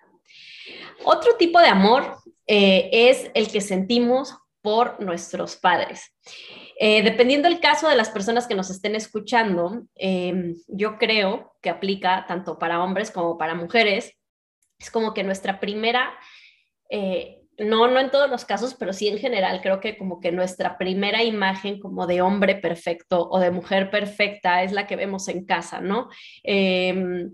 Otro 1.04 1.36
tipo 1.36 1.60
de 1.60 1.68
amor 1.68 2.16
eh, 2.46 2.90
es 2.92 3.30
el 3.34 3.50
que 3.50 3.60
sentimos 3.60 4.36
por 4.62 5.00
nuestros 5.00 5.56
padres. 5.56 6.12
Eh, 6.78 7.02
dependiendo 7.02 7.48
del 7.48 7.60
caso 7.60 7.88
de 7.88 7.96
las 7.96 8.10
personas 8.10 8.46
que 8.46 8.54
nos 8.54 8.70
estén 8.70 8.94
escuchando, 8.94 9.86
em, 9.94 10.54
yo 10.66 10.98
creo 10.98 11.54
que 11.62 11.70
aplica 11.70 12.24
tanto 12.26 12.58
para 12.58 12.82
hombres 12.82 13.10
como 13.10 13.38
para 13.38 13.54
mujeres. 13.54 14.12
Es 14.78 14.90
como 14.90 15.14
que 15.14 15.22
nuestra 15.22 15.60
primera 15.60 16.12
eh, 16.90 17.44
no, 17.58 17.88
no 17.88 18.00
en 18.00 18.10
todos 18.10 18.30
los 18.30 18.44
casos, 18.44 18.74
pero 18.74 18.92
sí 18.92 19.08
en 19.08 19.18
general, 19.18 19.60
creo 19.62 19.80
que 19.80 19.96
como 19.96 20.20
que 20.20 20.32
nuestra 20.32 20.76
primera 20.76 21.22
imagen 21.22 21.78
como 21.78 22.06
de 22.06 22.20
hombre 22.22 22.56
perfecto 22.56 23.28
o 23.28 23.38
de 23.38 23.50
mujer 23.50 23.90
perfecta 23.90 24.62
es 24.62 24.72
la 24.72 24.86
que 24.86 24.96
vemos 24.96 25.28
en 25.28 25.44
casa, 25.44 25.80
¿no? 25.80 26.08
Em, 26.42 27.32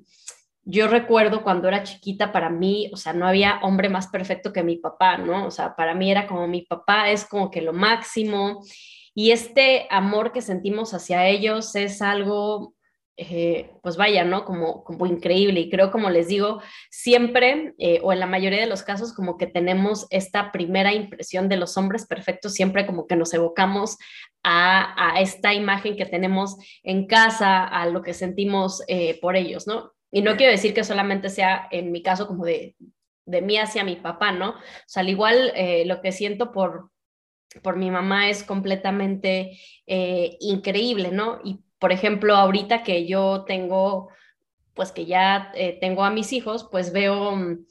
yo 0.62 0.88
recuerdo 0.88 1.42
cuando 1.42 1.68
era 1.68 1.82
chiquita, 1.82 2.32
para 2.32 2.50
mí, 2.50 2.90
o 2.92 2.96
sea, 2.96 3.12
no 3.12 3.26
había 3.26 3.60
hombre 3.62 3.88
más 3.88 4.08
perfecto 4.08 4.52
que 4.52 4.62
mi 4.62 4.76
papá, 4.76 5.16
¿no? 5.16 5.46
O 5.46 5.50
sea, 5.50 5.74
para 5.74 5.94
mí 5.94 6.10
era 6.10 6.26
como 6.26 6.46
mi 6.46 6.62
papá 6.62 7.10
es 7.10 7.24
como 7.24 7.50
que 7.50 7.62
lo 7.62 7.72
máximo. 7.72 8.62
Y 9.14 9.32
este 9.32 9.86
amor 9.90 10.32
que 10.32 10.42
sentimos 10.42 10.94
hacia 10.94 11.26
ellos 11.26 11.74
es 11.74 12.00
algo 12.02 12.74
eh, 13.22 13.72
pues 13.82 13.98
vaya, 13.98 14.24
¿no? 14.24 14.46
Como, 14.46 14.82
como 14.82 15.04
increíble. 15.04 15.60
Y 15.60 15.68
creo, 15.68 15.90
como 15.90 16.08
les 16.08 16.28
digo, 16.28 16.62
siempre, 16.90 17.74
eh, 17.76 18.00
o 18.02 18.14
en 18.14 18.20
la 18.20 18.24
mayoría 18.24 18.60
de 18.60 18.66
los 18.66 18.82
casos, 18.82 19.12
como 19.12 19.36
que 19.36 19.46
tenemos 19.46 20.06
esta 20.08 20.50
primera 20.52 20.94
impresión 20.94 21.46
de 21.50 21.58
los 21.58 21.76
hombres 21.76 22.06
perfectos, 22.06 22.54
siempre 22.54 22.86
como 22.86 23.06
que 23.06 23.16
nos 23.16 23.34
evocamos 23.34 23.98
a, 24.42 25.20
esta 25.20 25.52
imagen 25.52 25.96
que 25.96 26.06
tenemos 26.06 26.56
en 26.82 27.06
casa, 27.06 27.64
a 27.64 27.84
lo 27.84 28.00
que 28.00 28.14
sentimos 28.14 28.82
eh, 28.88 29.18
por 29.20 29.36
ellos, 29.36 29.66
¿no? 29.66 29.92
Y 30.10 30.22
no 30.22 30.38
quiero 30.38 30.52
decir 30.52 30.72
que 30.72 30.82
solamente 30.82 31.28
sea 31.28 31.68
en 31.70 31.92
mi 31.92 32.02
caso 32.02 32.26
como 32.26 32.46
de, 32.46 32.74
de 33.26 33.42
mí 33.42 33.58
hacia 33.58 33.84
mi 33.84 33.96
papá, 33.96 34.32
¿no? 34.32 34.52
O 34.52 34.86
sea, 34.86 35.02
al 35.02 35.10
igual 35.10 35.52
lo 35.84 36.00
que 36.00 36.12
siento 36.12 36.52
por, 36.52 36.90
por 37.62 37.76
mi 37.76 37.90
mamá 37.90 38.28
es 38.30 38.44
completamente 38.44 39.58
increíble, 40.40 41.10
¿no? 41.10 41.40
Y 41.44 41.60
por 41.80 41.92
ejemplo, 41.92 42.36
ahorita 42.36 42.84
que 42.84 43.06
yo 43.06 43.44
tengo, 43.46 44.10
pues 44.74 44.92
que 44.92 45.06
ya 45.06 45.50
eh, 45.54 45.78
tengo 45.80 46.04
a 46.04 46.10
mis 46.10 46.32
hijos, 46.32 46.68
pues 46.70 46.92
veo 46.92 47.34
mm, 47.34 47.66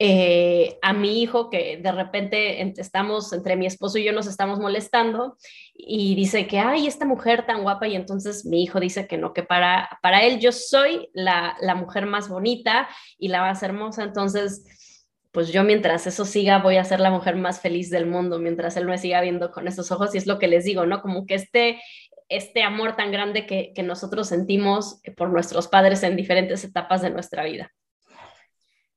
eh, 0.00 0.78
a 0.82 0.92
mi 0.92 1.22
hijo 1.22 1.48
que 1.48 1.76
de 1.76 1.92
repente 1.92 2.60
estamos, 2.78 3.32
entre 3.32 3.56
mi 3.56 3.66
esposo 3.66 3.98
y 3.98 4.04
yo 4.04 4.12
nos 4.12 4.26
estamos 4.26 4.58
molestando 4.58 5.36
y 5.74 6.16
dice 6.16 6.48
que, 6.48 6.58
ay, 6.58 6.88
esta 6.88 7.04
mujer 7.04 7.46
tan 7.46 7.62
guapa 7.62 7.86
y 7.86 7.94
entonces 7.94 8.44
mi 8.44 8.64
hijo 8.64 8.80
dice 8.80 9.06
que 9.06 9.16
no, 9.16 9.32
que 9.32 9.44
para, 9.44 10.00
para 10.02 10.24
él 10.24 10.40
yo 10.40 10.50
soy 10.50 11.08
la, 11.12 11.56
la 11.60 11.76
mujer 11.76 12.06
más 12.06 12.28
bonita 12.28 12.88
y 13.16 13.28
la 13.28 13.42
más 13.42 13.62
hermosa, 13.62 14.02
entonces 14.02 14.64
pues 15.32 15.50
yo 15.50 15.64
mientras 15.64 16.06
eso 16.06 16.24
siga 16.26 16.58
voy 16.58 16.76
a 16.76 16.84
ser 16.84 17.00
la 17.00 17.10
mujer 17.10 17.36
más 17.36 17.60
feliz 17.60 17.90
del 17.90 18.06
mundo, 18.06 18.38
mientras 18.38 18.76
él 18.76 18.86
me 18.86 18.98
siga 18.98 19.20
viendo 19.22 19.50
con 19.50 19.66
esos 19.66 19.90
ojos 19.90 20.14
y 20.14 20.18
es 20.18 20.26
lo 20.26 20.38
que 20.38 20.46
les 20.46 20.64
digo, 20.64 20.84
¿no? 20.84 21.00
Como 21.00 21.26
que 21.26 21.34
este, 21.34 21.80
este 22.28 22.62
amor 22.62 22.96
tan 22.96 23.10
grande 23.10 23.46
que, 23.46 23.72
nosotros 23.82 24.28
sentimos 24.28 25.00
por 25.16 25.30
nuestros 25.30 25.68
padres 25.68 26.02
en 26.02 26.16
diferentes 26.16 26.62
etapas 26.64 27.00
de 27.00 27.10
nuestra 27.10 27.44
vida. 27.44 27.72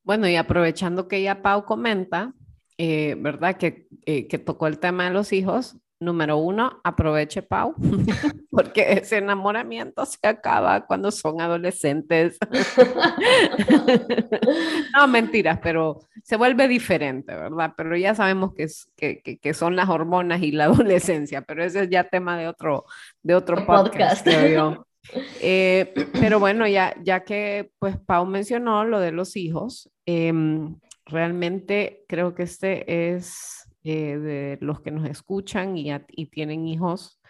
Bueno, 0.03 0.27
y 0.27 0.35
aprovechando 0.35 1.07
que 1.07 1.21
ya 1.21 1.41
Pau 1.41 1.63
comenta, 1.63 2.33
eh, 2.77 3.15
¿verdad? 3.17 3.55
Que, 3.55 3.87
eh, 4.05 4.27
que 4.27 4.37
tocó 4.37 4.67
el 4.67 4.77
tema 4.77 5.05
de 5.05 5.11
los 5.11 5.31
hijos, 5.31 5.77
número 5.99 6.37
uno, 6.37 6.79
aproveche 6.83 7.41
Pau, 7.41 7.75
porque 8.51 8.93
ese 8.93 9.17
enamoramiento 9.17 10.05
se 10.05 10.27
acaba 10.27 10.85
cuando 10.85 11.11
son 11.11 11.41
adolescentes. 11.41 12.37
no, 14.95 15.07
mentiras, 15.07 15.59
pero 15.61 16.01
se 16.23 16.35
vuelve 16.35 16.67
diferente, 16.67 17.33
¿verdad? 17.33 17.73
Pero 17.77 17.95
ya 17.95 18.15
sabemos 18.15 18.53
que, 18.53 18.63
es, 18.63 18.89
que, 18.95 19.21
que, 19.21 19.53
son 19.53 19.75
las 19.75 19.89
hormonas 19.89 20.41
y 20.41 20.51
la 20.51 20.65
adolescencia, 20.65 21.41
pero 21.41 21.63
ese 21.63 21.83
es 21.83 21.89
ya 21.89 22.05
tema 22.05 22.37
de 22.37 22.47
otro, 22.47 22.85
de 23.23 23.35
otro 23.35 23.65
podcast. 23.65 24.27
Eh, 25.39 25.93
pero 26.13 26.39
bueno, 26.39 26.67
ya, 26.67 26.95
ya 27.03 27.23
que 27.23 27.69
pues 27.77 27.97
Pau 27.97 28.25
mencionó 28.25 28.85
lo 28.85 28.99
de 28.99 29.11
los 29.11 29.35
hijos, 29.35 29.91
em, 30.05 30.79
realmente 31.05 32.03
creo 32.07 32.33
que 32.33 32.43
este 32.43 33.13
es 33.13 33.64
eh, 33.87 34.17
de 34.17 34.57
los 34.61 34.81
que 34.81 34.89
nos 34.89 35.07
escuchan 35.07 35.77
y, 35.77 35.91
y, 36.09 36.25
tienen 36.25 36.67
hijos, 36.67 37.21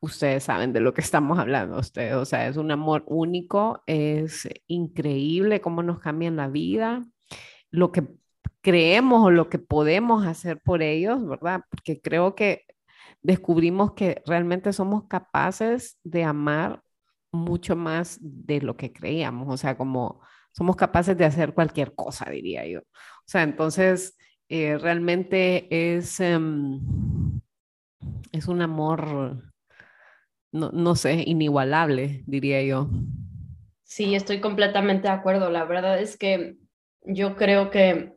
ustedes 0.00 0.44
saben 0.44 0.74
de 0.74 0.80
lo 0.80 0.92
que 0.92 1.00
estamos 1.00 1.38
hablando, 1.38 1.78
ustedes, 1.78 2.14
o 2.14 2.26
sea, 2.26 2.46
es 2.46 2.58
un 2.58 2.70
amor 2.70 3.02
único, 3.06 3.82
es 3.86 4.46
increíble 4.66 5.62
cómo 5.62 5.82
nos 5.82 5.98
cambian 5.98 6.36
la 6.36 6.48
vida, 6.48 7.06
lo 7.70 7.90
que 7.90 8.06
creemos 8.60 9.24
o 9.24 9.30
lo 9.30 9.48
que 9.48 9.58
podemos 9.58 10.26
hacer 10.26 10.60
por 10.60 10.82
ellos, 10.82 11.26
¿verdad? 11.26 11.62
Porque 11.70 12.02
creo 12.02 12.34
que 12.34 12.66
descubrimos 13.22 13.94
que 13.94 14.22
realmente 14.26 14.74
somos 14.74 15.04
capaces 15.08 15.98
de 16.04 16.24
amar 16.24 16.82
mucho 17.32 17.76
más 17.76 18.18
de 18.20 18.60
lo 18.60 18.76
que 18.76 18.92
creíamos, 18.92 19.48
o 19.48 19.56
sea, 19.56 19.74
como 19.78 20.20
somos 20.52 20.76
capaces 20.76 21.16
de 21.16 21.24
hacer 21.24 21.54
cualquier 21.54 21.94
cosa, 21.94 22.28
diría 22.30 22.66
yo. 22.66 22.80
O 22.80 23.24
sea, 23.24 23.42
entonces 23.42 24.18
eh, 24.54 24.76
realmente 24.76 25.66
es, 25.70 26.20
em, 26.20 26.78
es 28.32 28.48
un 28.48 28.60
amor, 28.60 29.42
no, 30.52 30.70
no 30.70 30.94
sé, 30.94 31.24
inigualable, 31.26 32.22
diría 32.26 32.62
yo. 32.62 32.90
Sí, 33.82 34.14
estoy 34.14 34.42
completamente 34.42 35.08
de 35.08 35.14
acuerdo. 35.14 35.48
La 35.48 35.64
verdad 35.64 35.98
es 35.98 36.18
que 36.18 36.58
yo 37.00 37.34
creo 37.36 37.70
que, 37.70 38.12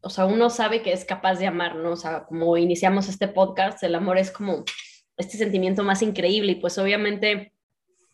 o 0.00 0.10
sea, 0.10 0.26
uno 0.26 0.50
sabe 0.50 0.82
que 0.82 0.92
es 0.92 1.04
capaz 1.04 1.38
de 1.38 1.46
amar, 1.46 1.76
¿no? 1.76 1.92
O 1.92 1.96
sea, 1.96 2.24
como 2.24 2.56
iniciamos 2.56 3.08
este 3.08 3.28
podcast, 3.28 3.80
el 3.84 3.94
amor 3.94 4.18
es 4.18 4.32
como 4.32 4.64
este 5.16 5.38
sentimiento 5.38 5.84
más 5.84 6.02
increíble 6.02 6.50
y 6.50 6.56
pues 6.56 6.78
obviamente 6.78 7.52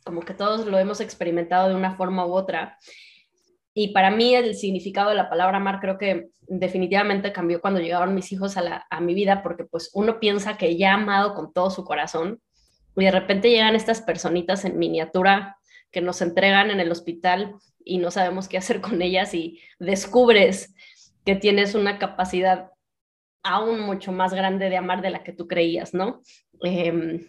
como 0.05 0.21
que 0.21 0.35
todos 0.35 0.67
lo 0.67 0.79
hemos 0.79 1.01
experimentado 1.01 1.71
de 1.71 1.75
una 1.75 1.97
forma 1.97 2.27
u 2.27 2.33
otra. 2.33 2.79
Y 3.75 3.89
para 3.89 4.11
mí 4.11 4.35
el 4.35 4.55
significado 4.55 5.11
de 5.11 5.17
la 5.17 5.31
palabra 5.31 5.57
amar 5.57 5.81
creo 5.81 5.99
que 5.99 6.29
definitivamente 6.41 7.33
cambió 7.33 7.61
cuando 7.61 7.81
llegaron 7.81 8.15
mis 8.15 8.31
hijos 8.33 8.57
a, 8.57 9.01
mi 9.01 9.15
vida, 9.15 9.43
porque 9.43 9.65
pues 9.65 9.91
uno 9.95 10.21
piensa 10.21 10.57
que 10.57 10.77
ya 10.77 10.93
ha 10.93 10.95
amado 10.95 11.35
con 11.35 11.53
todo 11.53 11.71
su 11.71 11.85
corazón 11.85 12.41
y 12.97 13.05
de 13.05 13.11
repente 13.11 13.51
llegan 13.51 13.75
estas 13.75 14.03
personitas 14.03 14.65
en 14.65 14.79
miniatura 14.79 15.57
que 15.91 16.03
nos 16.03 16.21
entregan 16.21 16.71
en 16.71 16.81
el 16.81 16.91
hospital 16.91 17.55
y 17.85 17.99
no 17.99 18.11
sabemos 18.11 18.49
qué 18.49 18.59
hacer 18.59 18.81
con 18.81 19.01
ellas 19.01 19.33
y 19.35 19.61
descubres 19.79 20.75
que 21.25 21.37
tienes 21.37 21.75
una 21.75 21.99
capacidad 21.99 22.71
aún 23.43 23.81
mucho 23.81 24.13
más 24.13 24.35
grande 24.35 24.69
de 24.69 24.77
amar 24.77 25.03
de 25.03 25.11
la 25.11 25.23
que 25.23 25.33
tú 25.33 25.49
creías, 25.49 25.95
¿no? 25.95 26.23
Em, 26.63 27.27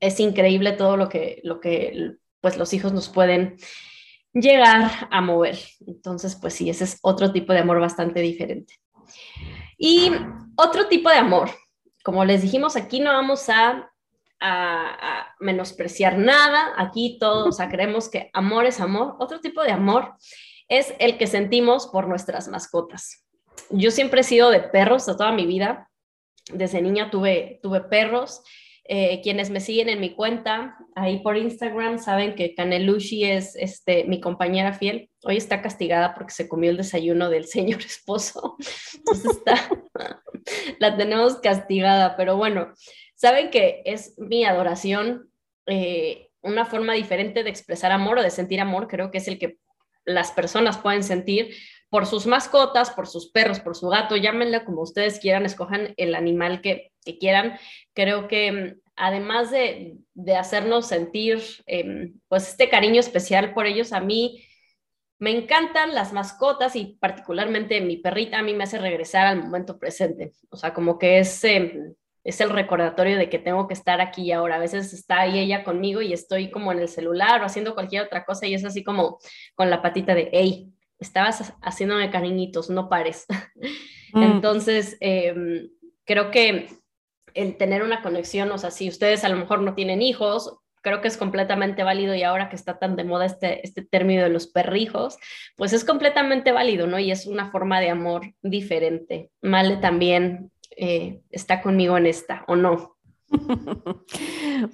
es 0.00 0.20
increíble 0.20 0.72
todo 0.72 0.96
lo 0.96 1.08
que, 1.08 1.40
lo 1.44 1.60
que 1.60 2.16
pues 2.40 2.56
los 2.56 2.72
hijos 2.72 2.92
nos 2.92 3.08
pueden 3.08 3.56
llegar 4.40 5.08
a 5.10 5.20
mover. 5.20 5.58
Entonces, 5.86 6.36
pues 6.36 6.54
sí, 6.54 6.68
ese 6.70 6.84
es 6.84 6.98
otro 7.02 7.32
tipo 7.32 7.52
de 7.52 7.60
amor 7.60 7.80
bastante 7.80 8.20
diferente. 8.20 8.74
Y 9.78 10.12
otro 10.56 10.88
tipo 10.88 11.08
de 11.08 11.16
amor, 11.16 11.50
como 12.04 12.24
les 12.24 12.42
dijimos, 12.42 12.76
aquí 12.76 13.00
no 13.00 13.12
vamos 13.12 13.48
a, 13.48 13.90
a, 14.40 15.34
menospreciar 15.40 16.18
nada, 16.18 16.72
aquí 16.76 17.18
todos 17.18 17.56
creemos 17.70 18.08
que 18.08 18.30
amor 18.32 18.66
es 18.66 18.80
amor. 18.80 19.16
Otro 19.18 19.40
tipo 19.40 19.62
de 19.62 19.72
amor 19.72 20.14
es 20.68 20.94
el 20.98 21.16
que 21.18 21.26
sentimos 21.26 21.86
por 21.86 22.08
nuestras 22.08 22.48
mascotas. 22.48 23.24
Yo 23.70 23.90
siempre 23.90 24.20
he 24.20 24.24
sido 24.24 24.50
de 24.50 24.60
perros 24.60 25.06
toda 25.06 25.32
mi 25.32 25.46
vida. 25.46 25.90
Desde 26.52 26.82
niña 26.82 27.10
tuve, 27.10 27.58
tuve 27.62 27.80
perros 27.80 28.42
eh, 28.88 29.20
quienes 29.22 29.50
me 29.50 29.60
siguen 29.60 29.88
en 29.88 30.00
mi 30.00 30.14
cuenta 30.14 30.76
ahí 30.94 31.18
por 31.18 31.36
Instagram 31.36 31.98
saben 31.98 32.34
que 32.34 32.54
Canelushi 32.54 33.24
es 33.24 33.56
este, 33.56 34.04
mi 34.04 34.20
compañera 34.20 34.72
fiel. 34.72 35.10
Hoy 35.24 35.36
está 35.36 35.60
castigada 35.60 36.14
porque 36.14 36.32
se 36.32 36.48
comió 36.48 36.70
el 36.70 36.76
desayuno 36.76 37.28
del 37.28 37.44
señor 37.46 37.80
esposo. 37.80 38.56
Entonces 38.94 39.36
está, 39.36 39.68
la 40.78 40.96
tenemos 40.96 41.36
castigada, 41.36 42.16
pero 42.16 42.36
bueno, 42.36 42.72
saben 43.14 43.50
que 43.50 43.82
es 43.84 44.14
mi 44.18 44.44
adoración, 44.44 45.30
eh, 45.66 46.28
una 46.42 46.64
forma 46.64 46.94
diferente 46.94 47.42
de 47.42 47.50
expresar 47.50 47.90
amor 47.90 48.18
o 48.18 48.22
de 48.22 48.30
sentir 48.30 48.60
amor, 48.60 48.86
creo 48.86 49.10
que 49.10 49.18
es 49.18 49.26
el 49.26 49.38
que 49.38 49.58
las 50.04 50.30
personas 50.30 50.78
pueden 50.78 51.02
sentir 51.02 51.54
por 51.88 52.06
sus 52.06 52.26
mascotas, 52.26 52.90
por 52.90 53.06
sus 53.06 53.30
perros, 53.30 53.60
por 53.60 53.76
su 53.76 53.88
gato, 53.88 54.16
llámenla 54.16 54.64
como 54.64 54.82
ustedes 54.82 55.18
quieran, 55.18 55.44
escojan 55.44 55.94
el 55.96 56.14
animal 56.14 56.60
que, 56.60 56.92
quieran. 57.14 57.58
Creo 57.94 58.28
que 58.28 58.52
mm, 58.52 58.80
además 58.96 59.50
de, 59.50 59.98
hacernos 60.36 60.88
sentir 60.88 61.42
em, 61.66 62.14
pues 62.28 62.48
este 62.48 62.68
cariño 62.68 63.00
especial 63.00 63.54
por 63.54 63.66
ellos, 63.66 63.92
a 63.92 64.00
mí 64.00 64.42
me 65.18 65.30
encantan 65.30 65.94
las 65.94 66.12
mascotas 66.12 66.76
y 66.76 66.96
particularmente 67.00 67.80
mi 67.80 67.96
perrita 67.96 68.38
a 68.38 68.42
mí 68.42 68.52
me 68.54 68.64
hace 68.64 68.78
regresar 68.78 69.26
al 69.26 69.42
momento 69.42 69.78
presente. 69.78 70.32
O 70.50 70.56
sea, 70.56 70.74
como 70.74 70.98
que 70.98 71.18
es, 71.20 71.44
em, 71.44 71.94
es 72.24 72.40
el 72.40 72.50
recordatorio 72.50 73.16
de 73.16 73.30
que 73.30 73.38
tengo 73.38 73.66
que 73.68 73.74
estar 73.74 74.00
aquí 74.00 74.24
y 74.24 74.32
ahora. 74.32 74.56
A 74.56 74.58
veces 74.58 74.92
está 74.92 75.20
ahí 75.20 75.38
ella 75.38 75.64
conmigo 75.64 76.02
y 76.02 76.12
estoy 76.12 76.50
como 76.50 76.72
en 76.72 76.80
el 76.80 76.88
celular 76.88 77.40
o 77.40 77.44
haciendo 77.44 77.74
cualquier 77.74 78.02
otra 78.02 78.24
cosa 78.24 78.46
y 78.46 78.54
es 78.54 78.64
así 78.64 78.82
como 78.84 79.18
con 79.54 79.70
la 79.70 79.80
patita 79.80 80.14
de, 80.14 80.28
hey, 80.32 80.72
estabas 80.98 81.54
haciéndome 81.62 82.10
cariñitos, 82.10 82.70
no 82.70 82.88
pares. 82.88 83.26
Mm. 84.12 84.22
Entonces, 84.22 84.96
em, 85.00 85.68
creo 86.04 86.30
que 86.30 86.68
el 87.36 87.56
tener 87.56 87.82
una 87.82 88.02
conexión, 88.02 88.50
o 88.50 88.58
sea, 88.58 88.70
si 88.70 88.88
ustedes 88.88 89.24
a 89.24 89.28
lo 89.28 89.36
mejor 89.36 89.62
no 89.62 89.74
tienen 89.74 90.02
hijos, 90.02 90.58
creo 90.82 91.00
que 91.00 91.08
es 91.08 91.16
completamente 91.16 91.82
válido 91.82 92.14
y 92.14 92.22
ahora 92.22 92.48
que 92.48 92.56
está 92.56 92.78
tan 92.78 92.96
de 92.96 93.04
moda 93.04 93.26
este, 93.26 93.64
este 93.66 93.82
término 93.82 94.22
de 94.22 94.30
los 94.30 94.46
perrijos, 94.46 95.18
pues 95.56 95.72
es 95.72 95.84
completamente 95.84 96.52
válido, 96.52 96.86
¿no? 96.86 96.98
Y 96.98 97.10
es 97.10 97.26
una 97.26 97.50
forma 97.50 97.80
de 97.80 97.90
amor 97.90 98.22
diferente. 98.40 99.30
Male 99.42 99.76
también 99.78 100.50
eh, 100.76 101.20
está 101.30 101.60
conmigo 101.60 101.96
en 101.98 102.06
esta, 102.06 102.44
¿o 102.48 102.56
no? 102.56 102.96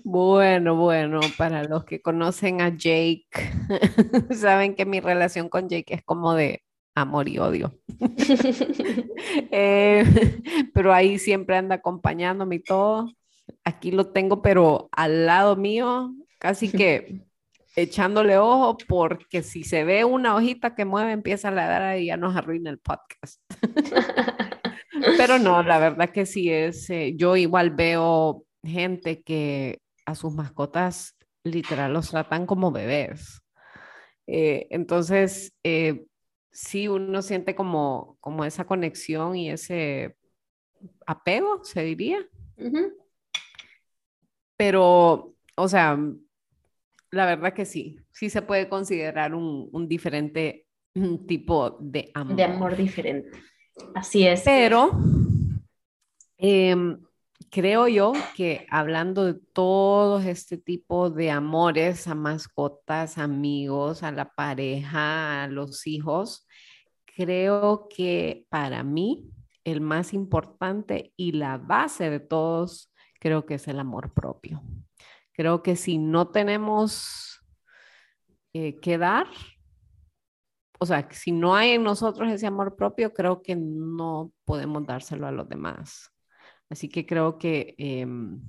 Bueno, 0.05 0.77
bueno, 0.77 1.21
para 1.37 1.65
los 1.65 1.85
que 1.85 2.01
conocen 2.01 2.61
a 2.61 2.69
Jake, 2.69 3.27
saben 4.31 4.77
que 4.77 4.87
mi 4.87 5.01
relación 5.01 5.49
con 5.49 5.69
Jake 5.69 5.95
es 5.95 6.03
como 6.05 6.35
de 6.35 6.63
amor 6.95 7.29
y 7.29 7.39
odio. 7.39 7.79
Eh, 9.55 10.05
pero 10.75 10.93
ahí 10.93 11.19
siempre 11.19 11.57
anda 11.57 11.77
acompañándome 11.77 12.57
y 12.57 12.63
todo. 12.63 13.11
Aquí 13.65 13.91
lo 13.91 14.09
tengo, 14.09 14.43
pero 14.43 14.89
al 14.93 15.27
lado 15.27 15.57
mío, 15.57 16.15
casi 16.39 16.71
que 16.71 17.23
echándole 17.77 18.39
ojo, 18.39 18.77
porque 18.89 19.43
si 19.43 19.65
se 19.65 19.85
ve 19.85 20.05
una 20.05 20.35
hojita 20.35 20.75
que 20.75 20.85
mueve, 20.85 21.13
empieza 21.13 21.49
a 21.49 21.53
ladrar 21.53 21.99
y 21.99 22.07
ya 22.07 22.17
nos 22.17 22.37
arruina 22.37 22.71
el 22.71 22.79
podcast. 22.79 23.41
pero 25.17 25.39
no, 25.39 25.63
la 25.63 25.79
verdad 25.79 26.11
que 26.11 26.27
sí 26.27 26.51
es, 26.51 26.89
eh, 26.91 27.15
yo 27.17 27.37
igual 27.37 27.71
veo 27.71 28.45
gente 28.63 29.23
que 29.23 29.81
a 30.07 30.15
sus 30.15 30.35
mascotas 30.35 31.17
literal 31.45 31.93
los 31.93 32.11
tratan 32.11 32.47
como 32.47 32.73
bebés. 32.73 33.43
Eh, 34.27 34.67
entonces, 34.71 35.53
eh, 35.65 36.07
sí, 36.53 36.89
uno 36.89 37.23
siente 37.23 37.55
como, 37.55 38.17
como 38.21 38.45
esa 38.45 38.65
conexión 38.65 39.35
y 39.37 39.51
ese 39.51 40.17
apego, 41.07 41.65
se 41.65 41.83
diría. 41.83 42.19
Pero, 44.57 45.35
o 45.57 45.69
sea, 45.69 45.99
la 47.11 47.27
verdad 47.27 47.53
que 47.53 47.65
sí, 47.65 47.99
sí 48.13 48.31
se 48.31 48.43
puede 48.43 48.69
considerar 48.69 49.35
un, 49.35 49.69
un 49.73 49.89
diferente 49.89 50.67
tipo 51.27 51.79
de 51.81 52.11
amor. 52.15 52.37
De 52.37 52.45
amor 52.45 52.77
diferente. 52.77 53.31
Así 53.95 54.27
es. 54.27 54.43
Pero 54.45 54.91
em, 56.39 57.01
creo 57.51 57.89
yo 57.89 58.13
que 58.37 58.67
hablando 58.71 59.25
de 59.25 59.35
todo 59.35 60.21
este 60.21 60.59
tipo 60.59 61.11
de 61.11 61.31
amores 61.31 62.07
a 62.09 62.15
mascotas, 62.15 63.19
amigos, 63.19 64.03
a 64.03 64.13
la 64.13 64.33
pareja, 64.33 65.45
a 65.45 65.49
los 65.49 65.87
hijos, 65.87 66.47
creo 67.17 67.89
que 67.89 68.47
para 68.49 68.83
mí 68.83 69.31
el 69.65 69.81
más 69.81 70.13
importante 70.13 71.13
y 71.17 71.33
la 71.33 71.59
base 71.59 72.11
de 72.11 72.21
todos, 72.21 72.93
creo 73.21 73.47
que 73.47 73.55
es 73.55 73.69
el 73.69 73.79
amor 73.79 74.13
propio. 74.13 74.63
Creo 75.33 75.63
que 75.63 75.77
si 75.77 75.99
no 75.99 76.29
tenemos 76.29 77.41
eh, 78.53 78.79
que 78.81 78.99
dar, 78.99 79.27
o 80.79 80.87
sea, 80.87 81.09
si 81.13 81.33
no 81.33 81.55
hay 81.55 81.71
en 81.71 81.85
nosotros 81.85 82.31
ese 82.31 82.47
amor 82.47 82.77
propio, 82.77 83.15
creo 83.15 83.43
que 83.43 83.57
no 83.57 84.33
podemos 84.45 84.85
dárselo 84.85 85.27
a 85.27 85.33
los 85.33 85.49
demás. 85.49 86.12
Así 86.73 86.89
que 86.89 87.05
creo 87.05 87.37
que 87.37 87.75
em, 87.77 88.41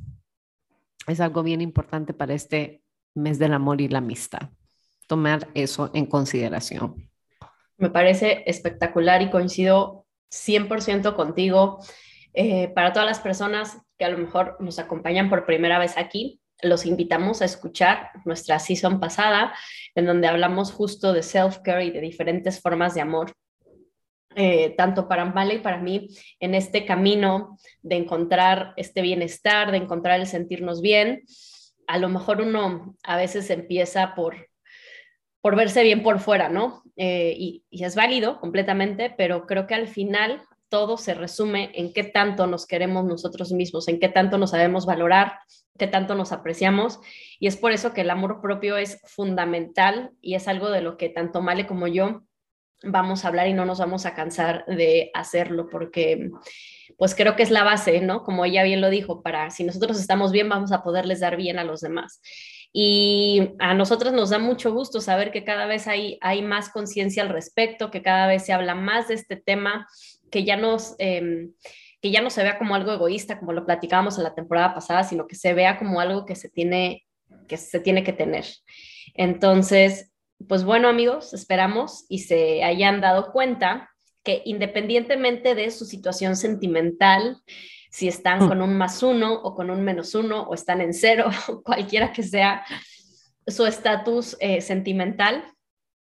es 1.08 1.20
algo 1.20 1.44
bien 1.44 1.60
importante 1.60 2.14
para 2.14 2.34
este 2.34 2.82
mes 3.14 3.38
del 3.38 3.52
amor 3.52 3.82
y 3.82 3.90
la 3.90 3.98
amistad, 3.98 4.50
tomar 5.08 5.50
eso 5.56 5.92
en 5.94 6.06
consideración. 6.06 7.12
Me 7.76 7.90
parece 7.90 8.44
espectacular 8.46 9.22
y 9.22 9.30
coincido 9.30 10.06
100% 10.32 11.18
contigo. 11.18 11.80
Eh, 12.34 12.70
para 12.70 12.94
todas 12.94 13.10
las 13.10 13.20
personas 13.20 13.78
que 13.98 14.06
a 14.06 14.10
lo 14.10 14.18
mejor 14.18 14.56
nos 14.62 14.80
acompañan 14.80 15.30
por 15.30 15.46
primera 15.46 15.78
vez 15.78 15.98
aquí, 15.98 16.40
los 16.62 16.86
invitamos 16.86 17.42
a 17.42 17.46
escuchar 17.46 18.10
nuestra 18.24 18.58
season 18.60 19.02
pasada, 19.02 19.54
en 19.96 20.06
donde 20.06 20.30
hablamos 20.30 20.72
justo 20.72 21.12
de 21.12 21.24
self-care 21.24 21.88
y 21.88 21.92
de 21.92 22.00
diferentes 22.00 22.62
formas 22.62 22.94
de 22.94 23.02
amor 23.02 23.34
eh, 24.36 24.74
tanto 24.78 25.08
para 25.08 25.26
Vale 25.26 25.56
y 25.56 25.60
para 25.60 25.78
mí, 25.78 26.10
en 26.40 26.56
este 26.56 26.86
camino 26.86 27.58
de 27.82 27.96
encontrar 27.96 28.74
este 28.78 29.02
bienestar, 29.02 29.72
de 29.72 29.78
encontrar 29.78 30.20
el 30.20 30.28
sentirnos 30.28 30.82
bien. 30.82 31.24
A 31.88 31.98
lo 31.98 32.10
mejor 32.10 32.42
uno 32.42 32.96
a 33.04 33.18
veces 33.18 33.50
empieza 33.50 34.16
por, 34.16 34.50
por 35.42 35.56
verse 35.56 35.84
bien 35.84 36.04
por 36.04 36.20
fuera, 36.20 36.50
¿no? 36.50 36.84
Eh, 36.96 37.34
y, 37.38 37.64
y 37.70 37.84
es 37.84 37.96
válido 37.96 38.40
completamente, 38.40 39.14
pero 39.18 39.46
creo 39.46 39.68
que 39.68 39.76
al 39.76 39.88
final 39.88 40.42
todo 40.70 40.98
se 40.98 41.14
resume 41.14 41.72
en 41.76 41.94
qué 41.94 42.04
tanto 42.04 42.48
nos 42.48 42.66
queremos 42.66 43.06
nosotros 43.06 43.52
mismos, 43.52 43.88
en 43.88 44.00
qué 44.00 44.10
tanto 44.10 44.40
nos 44.40 44.50
sabemos 44.50 44.88
valorar, 44.88 45.38
qué 45.78 45.86
tanto 45.86 46.16
nos 46.16 46.32
apreciamos. 46.32 47.00
Y 47.40 47.46
es 47.46 47.58
por 47.58 47.72
eso 47.72 47.94
que 47.94 48.02
el 48.02 48.10
amor 48.10 48.42
propio 48.42 48.78
es 48.78 49.00
fundamental 49.06 50.12
y 50.20 50.34
es 50.34 50.48
algo 50.48 50.72
de 50.72 50.82
lo 50.82 50.98
que 50.98 51.10
tanto 51.10 51.42
Male 51.44 51.68
como 51.68 51.88
yo 51.88 52.24
vamos 52.84 53.24
a 53.24 53.30
hablar 53.30 53.48
y 53.48 53.54
no 53.54 53.66
nos 53.66 53.80
vamos 53.80 54.06
a 54.06 54.14
cansar 54.14 54.66
de 54.66 55.10
hacerlo 55.14 55.68
porque 55.70 56.30
pues 56.98 57.16
creo 57.16 57.36
que 57.36 57.44
es 57.44 57.52
la 57.52 57.64
base, 57.64 58.02
¿no? 58.02 58.24
Como 58.24 58.46
ella 58.46 58.64
bien 58.64 58.82
lo 58.82 58.90
dijo, 58.90 59.24
para 59.24 59.50
si 59.50 59.64
nosotros 59.64 60.00
estamos 60.00 60.32
bien, 60.32 60.50
vamos 60.50 60.72
a 60.72 60.84
poderles 60.84 61.20
dar 61.20 61.38
bien 61.38 61.58
a 61.60 61.64
los 61.64 61.82
demás. 61.82 62.22
Y 62.72 63.52
a 63.60 63.74
nosotros 63.74 64.14
nos 64.14 64.30
da 64.30 64.40
mucho 64.40 64.72
gusto 64.74 65.02
saber 65.02 65.32
que 65.32 65.44
cada 65.44 65.66
vez 65.66 65.88
hay, 65.88 66.18
hay 66.22 66.42
más 66.42 66.70
conciencia 66.70 67.24
al 67.24 67.30
respecto, 67.30 67.92
que 67.92 68.02
cada 68.02 68.28
vez 68.28 68.46
se 68.46 68.54
habla 68.54 68.76
más 68.76 69.08
de 69.08 69.16
este 69.16 69.36
tema, 69.36 69.88
que 70.32 70.44
ya 70.44 70.58
nos... 70.58 70.96
Em, 71.00 71.54
que 72.02 72.12
ya 72.12 72.22
no 72.22 72.30
se 72.30 72.44
vea 72.44 72.58
como 72.58 72.76
algo 72.76 72.92
egoísta, 72.92 73.40
como 73.40 73.54
lo 73.54 73.66
platicábamos 73.66 74.18
en 74.18 74.26
la 74.26 74.36
temporada 74.36 74.74
pasada, 74.74 75.06
sino 75.06 75.26
que 75.26 75.36
se 75.36 75.54
vea 75.54 75.80
como 75.80 76.02
algo 76.02 76.26
que 76.26 76.36
se 76.36 76.50
tiene 76.50 77.06
que, 77.48 77.56
se 77.56 77.80
tiene 77.80 78.04
que 78.04 78.14
tener. 78.14 78.46
Entonces, 79.14 80.12
pues 80.48 80.64
bueno 80.64 80.88
amigos, 80.88 81.34
esperamos 81.34 82.06
y 82.10 82.20
se 82.20 82.64
hayan 82.64 83.02
dado 83.02 83.32
cuenta 83.32 83.90
que 84.24 84.42
independientemente 84.46 85.56
de 85.56 85.70
su 85.72 85.86
situación 85.86 86.36
sentimental, 86.36 87.42
si 87.92 88.08
están 88.08 88.46
mm. 88.46 88.48
con 88.48 88.62
un 88.62 88.78
más 88.78 89.04
uno 89.04 89.34
o 89.34 89.54
con 89.54 89.70
un 89.70 89.84
menos 89.84 90.16
uno 90.16 90.44
o 90.44 90.54
están 90.54 90.82
en 90.82 90.94
cero, 90.94 91.30
cualquiera 91.64 92.12
que 92.12 92.24
sea 92.24 92.64
su 93.46 93.66
estatus 93.66 94.38
eh, 94.40 94.62
sentimental, 94.62 95.44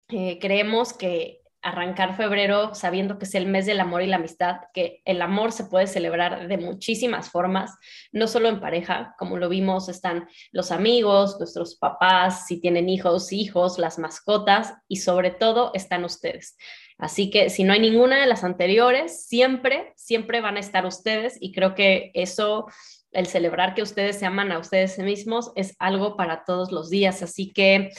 eh, 0.09 0.37
creemos 0.39 0.93
que 0.93 1.41
arrancar 1.61 2.15
febrero 2.15 2.73
sabiendo 2.73 3.17
que 3.17 3.25
es 3.25 3.35
el 3.35 3.45
mes 3.45 3.65
del 3.65 3.79
amor 3.79 4.01
y 4.01 4.07
la 4.07 4.15
amistad, 4.15 4.57
que 4.73 5.01
el 5.05 5.21
amor 5.21 5.51
se 5.51 5.65
puede 5.65 5.87
celebrar 5.87 6.47
de 6.47 6.57
muchísimas 6.57 7.29
formas, 7.29 7.77
no 8.11 8.27
solo 8.27 8.49
en 8.49 8.59
pareja, 8.59 9.15
como 9.17 9.37
lo 9.37 9.49
vimos, 9.49 9.89
están 9.89 10.27
los 10.51 10.71
amigos, 10.71 11.37
nuestros 11.39 11.75
papás, 11.75 12.47
si 12.47 12.61
tienen 12.61 12.89
hijos, 12.89 13.31
hijos, 13.31 13.77
las 13.77 13.99
mascotas 13.99 14.73
y 14.87 14.97
sobre 14.97 15.31
todo 15.31 15.71
están 15.73 16.05
ustedes. 16.05 16.55
Así 16.97 17.29
que 17.29 17.49
si 17.49 17.63
no 17.63 17.73
hay 17.73 17.79
ninguna 17.79 18.19
de 18.19 18.27
las 18.27 18.43
anteriores, 18.43 19.25
siempre, 19.25 19.93
siempre 19.95 20.41
van 20.41 20.57
a 20.57 20.59
estar 20.59 20.85
ustedes 20.85 21.37
y 21.39 21.53
creo 21.53 21.73
que 21.73 22.11
eso 22.13 22.67
el 23.11 23.27
celebrar 23.27 23.73
que 23.73 23.81
ustedes 23.81 24.19
se 24.19 24.25
aman 24.25 24.51
a 24.51 24.59
ustedes 24.59 24.99
mismos 24.99 25.51
es 25.55 25.75
algo 25.79 26.15
para 26.15 26.43
todos 26.43 26.71
los 26.71 26.89
días. 26.89 27.23
Así 27.23 27.51
que 27.51 27.91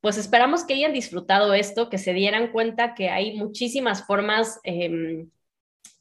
pues 0.00 0.16
esperamos 0.16 0.64
que 0.64 0.74
hayan 0.74 0.92
disfrutado 0.92 1.54
esto, 1.54 1.88
que 1.88 1.98
se 1.98 2.12
dieran 2.12 2.52
cuenta 2.52 2.94
que 2.94 3.10
hay 3.10 3.36
muchísimas 3.36 4.06
formas 4.06 4.60
em, 4.62 5.30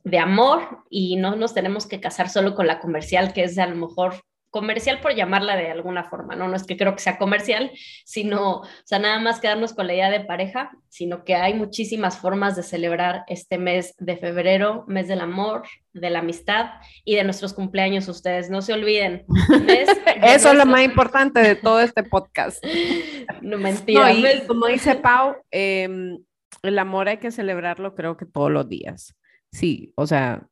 de 0.04 0.20
amor 0.20 0.84
y 0.90 1.16
no 1.16 1.36
nos 1.36 1.54
tenemos 1.54 1.88
que 1.88 2.00
casar 2.00 2.30
solo 2.30 2.56
con 2.56 2.68
la 2.68 2.80
comercial, 2.80 3.34
que 3.34 3.44
es 3.44 3.58
a 3.58 3.68
lo 3.68 3.76
mejor 3.76 4.22
comercial 4.50 5.00
por 5.02 5.14
llamarla 5.14 5.56
de 5.56 5.72
alguna 5.72 6.04
forma, 6.04 6.36
¿no? 6.36 6.48
No 6.48 6.56
es 6.56 6.64
que 6.64 6.78
creo 6.78 6.94
que 6.96 7.02
sea 7.02 7.18
comercial, 7.18 7.72
sino, 8.06 8.62
o 8.62 8.68
sea, 8.86 9.00
nada 9.00 9.20
más 9.20 9.40
quedarnos 9.40 9.74
con 9.74 9.88
la 9.88 9.94
idea 9.94 10.10
de 10.10 10.22
pareja, 10.22 10.72
sino 10.90 11.24
que 11.24 11.36
hay 11.36 11.54
muchísimas 11.54 12.18
formas 12.18 12.56
de 12.56 12.64
celebrar 12.64 13.24
este 13.28 13.58
mes 13.58 13.94
de 13.98 14.18
febrero, 14.18 14.86
mes 14.88 15.08
del 15.08 15.22
amor, 15.22 15.64
de 15.94 16.10
la 16.10 16.20
amistad 16.20 16.72
y 17.04 17.16
de 17.16 17.24
nuestros 17.24 17.54
cumpleaños 17.54 18.08
ustedes. 18.08 18.50
No 18.50 18.62
se 18.62 18.74
olviden. 18.74 19.26
Eso 20.24 20.52
es 20.52 20.58
lo 20.58 20.66
más 20.66 20.84
importante 20.84 21.42
de 21.42 21.56
todo 21.56 21.82
este 21.82 22.04
podcast. 22.04 22.64
no 23.42 23.58
mentira. 23.58 24.12
como 24.48 24.68
dice 24.68 24.96
Pau, 25.02 25.36
em, 25.52 26.20
el 26.64 26.80
amor 26.80 27.10
hay 27.10 27.18
que 27.18 27.32
celebrarlo 27.32 27.96
creo 27.96 28.18
que 28.18 28.26
todos 28.26 28.52
los 28.52 28.68
días. 28.68 29.16
Sí, 29.52 29.94
o 29.96 30.08
sea, 30.08 30.48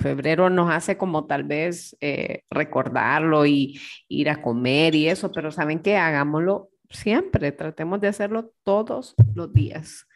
febrero 0.00 0.50
nos 0.50 0.70
hace 0.70 0.96
como 0.96 1.26
tal 1.26 1.44
vez 1.44 1.96
eh, 2.00 2.42
recordarlo 2.50 3.46
y 3.46 3.78
ir 4.08 4.30
a 4.30 4.42
comer 4.42 4.94
y 4.94 5.08
eso, 5.08 5.30
pero 5.30 5.50
saben 5.50 5.80
que 5.80 5.96
hagámoslo 5.96 6.70
siempre, 6.90 7.52
tratemos 7.52 8.00
de 8.00 8.08
hacerlo 8.08 8.52
todos 8.64 9.14
los 9.34 9.52
días. 9.52 10.06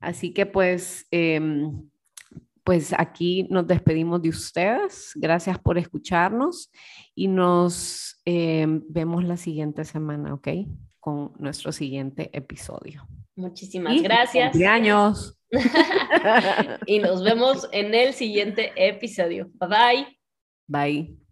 Así 0.00 0.32
que 0.32 0.46
pues, 0.46 1.06
em, 1.10 1.88
pues 2.62 2.94
aquí 2.96 3.46
nos 3.50 3.66
despedimos 3.66 4.22
de 4.22 4.30
ustedes. 4.30 5.12
Gracias 5.14 5.58
por 5.58 5.78
escucharnos 5.78 6.70
y 7.14 7.28
nos 7.28 8.20
em, 8.24 8.82
vemos 8.88 9.24
la 9.24 9.36
siguiente 9.36 9.84
semana, 9.84 10.34
¿ok? 10.34 10.48
Con 11.00 11.32
nuestro 11.38 11.72
siguiente 11.72 12.30
episodio. 12.32 13.06
Muchísimas 13.36 14.00
gracias. 14.02 14.54
años. 14.62 15.38
y 16.86 16.98
nos 16.98 17.22
vemos 17.22 17.68
en 17.72 17.94
el 17.94 18.12
siguiente 18.12 18.72
episodio. 18.76 19.50
Bye 19.54 19.68
bye. 19.68 20.18
Bye. 20.66 21.23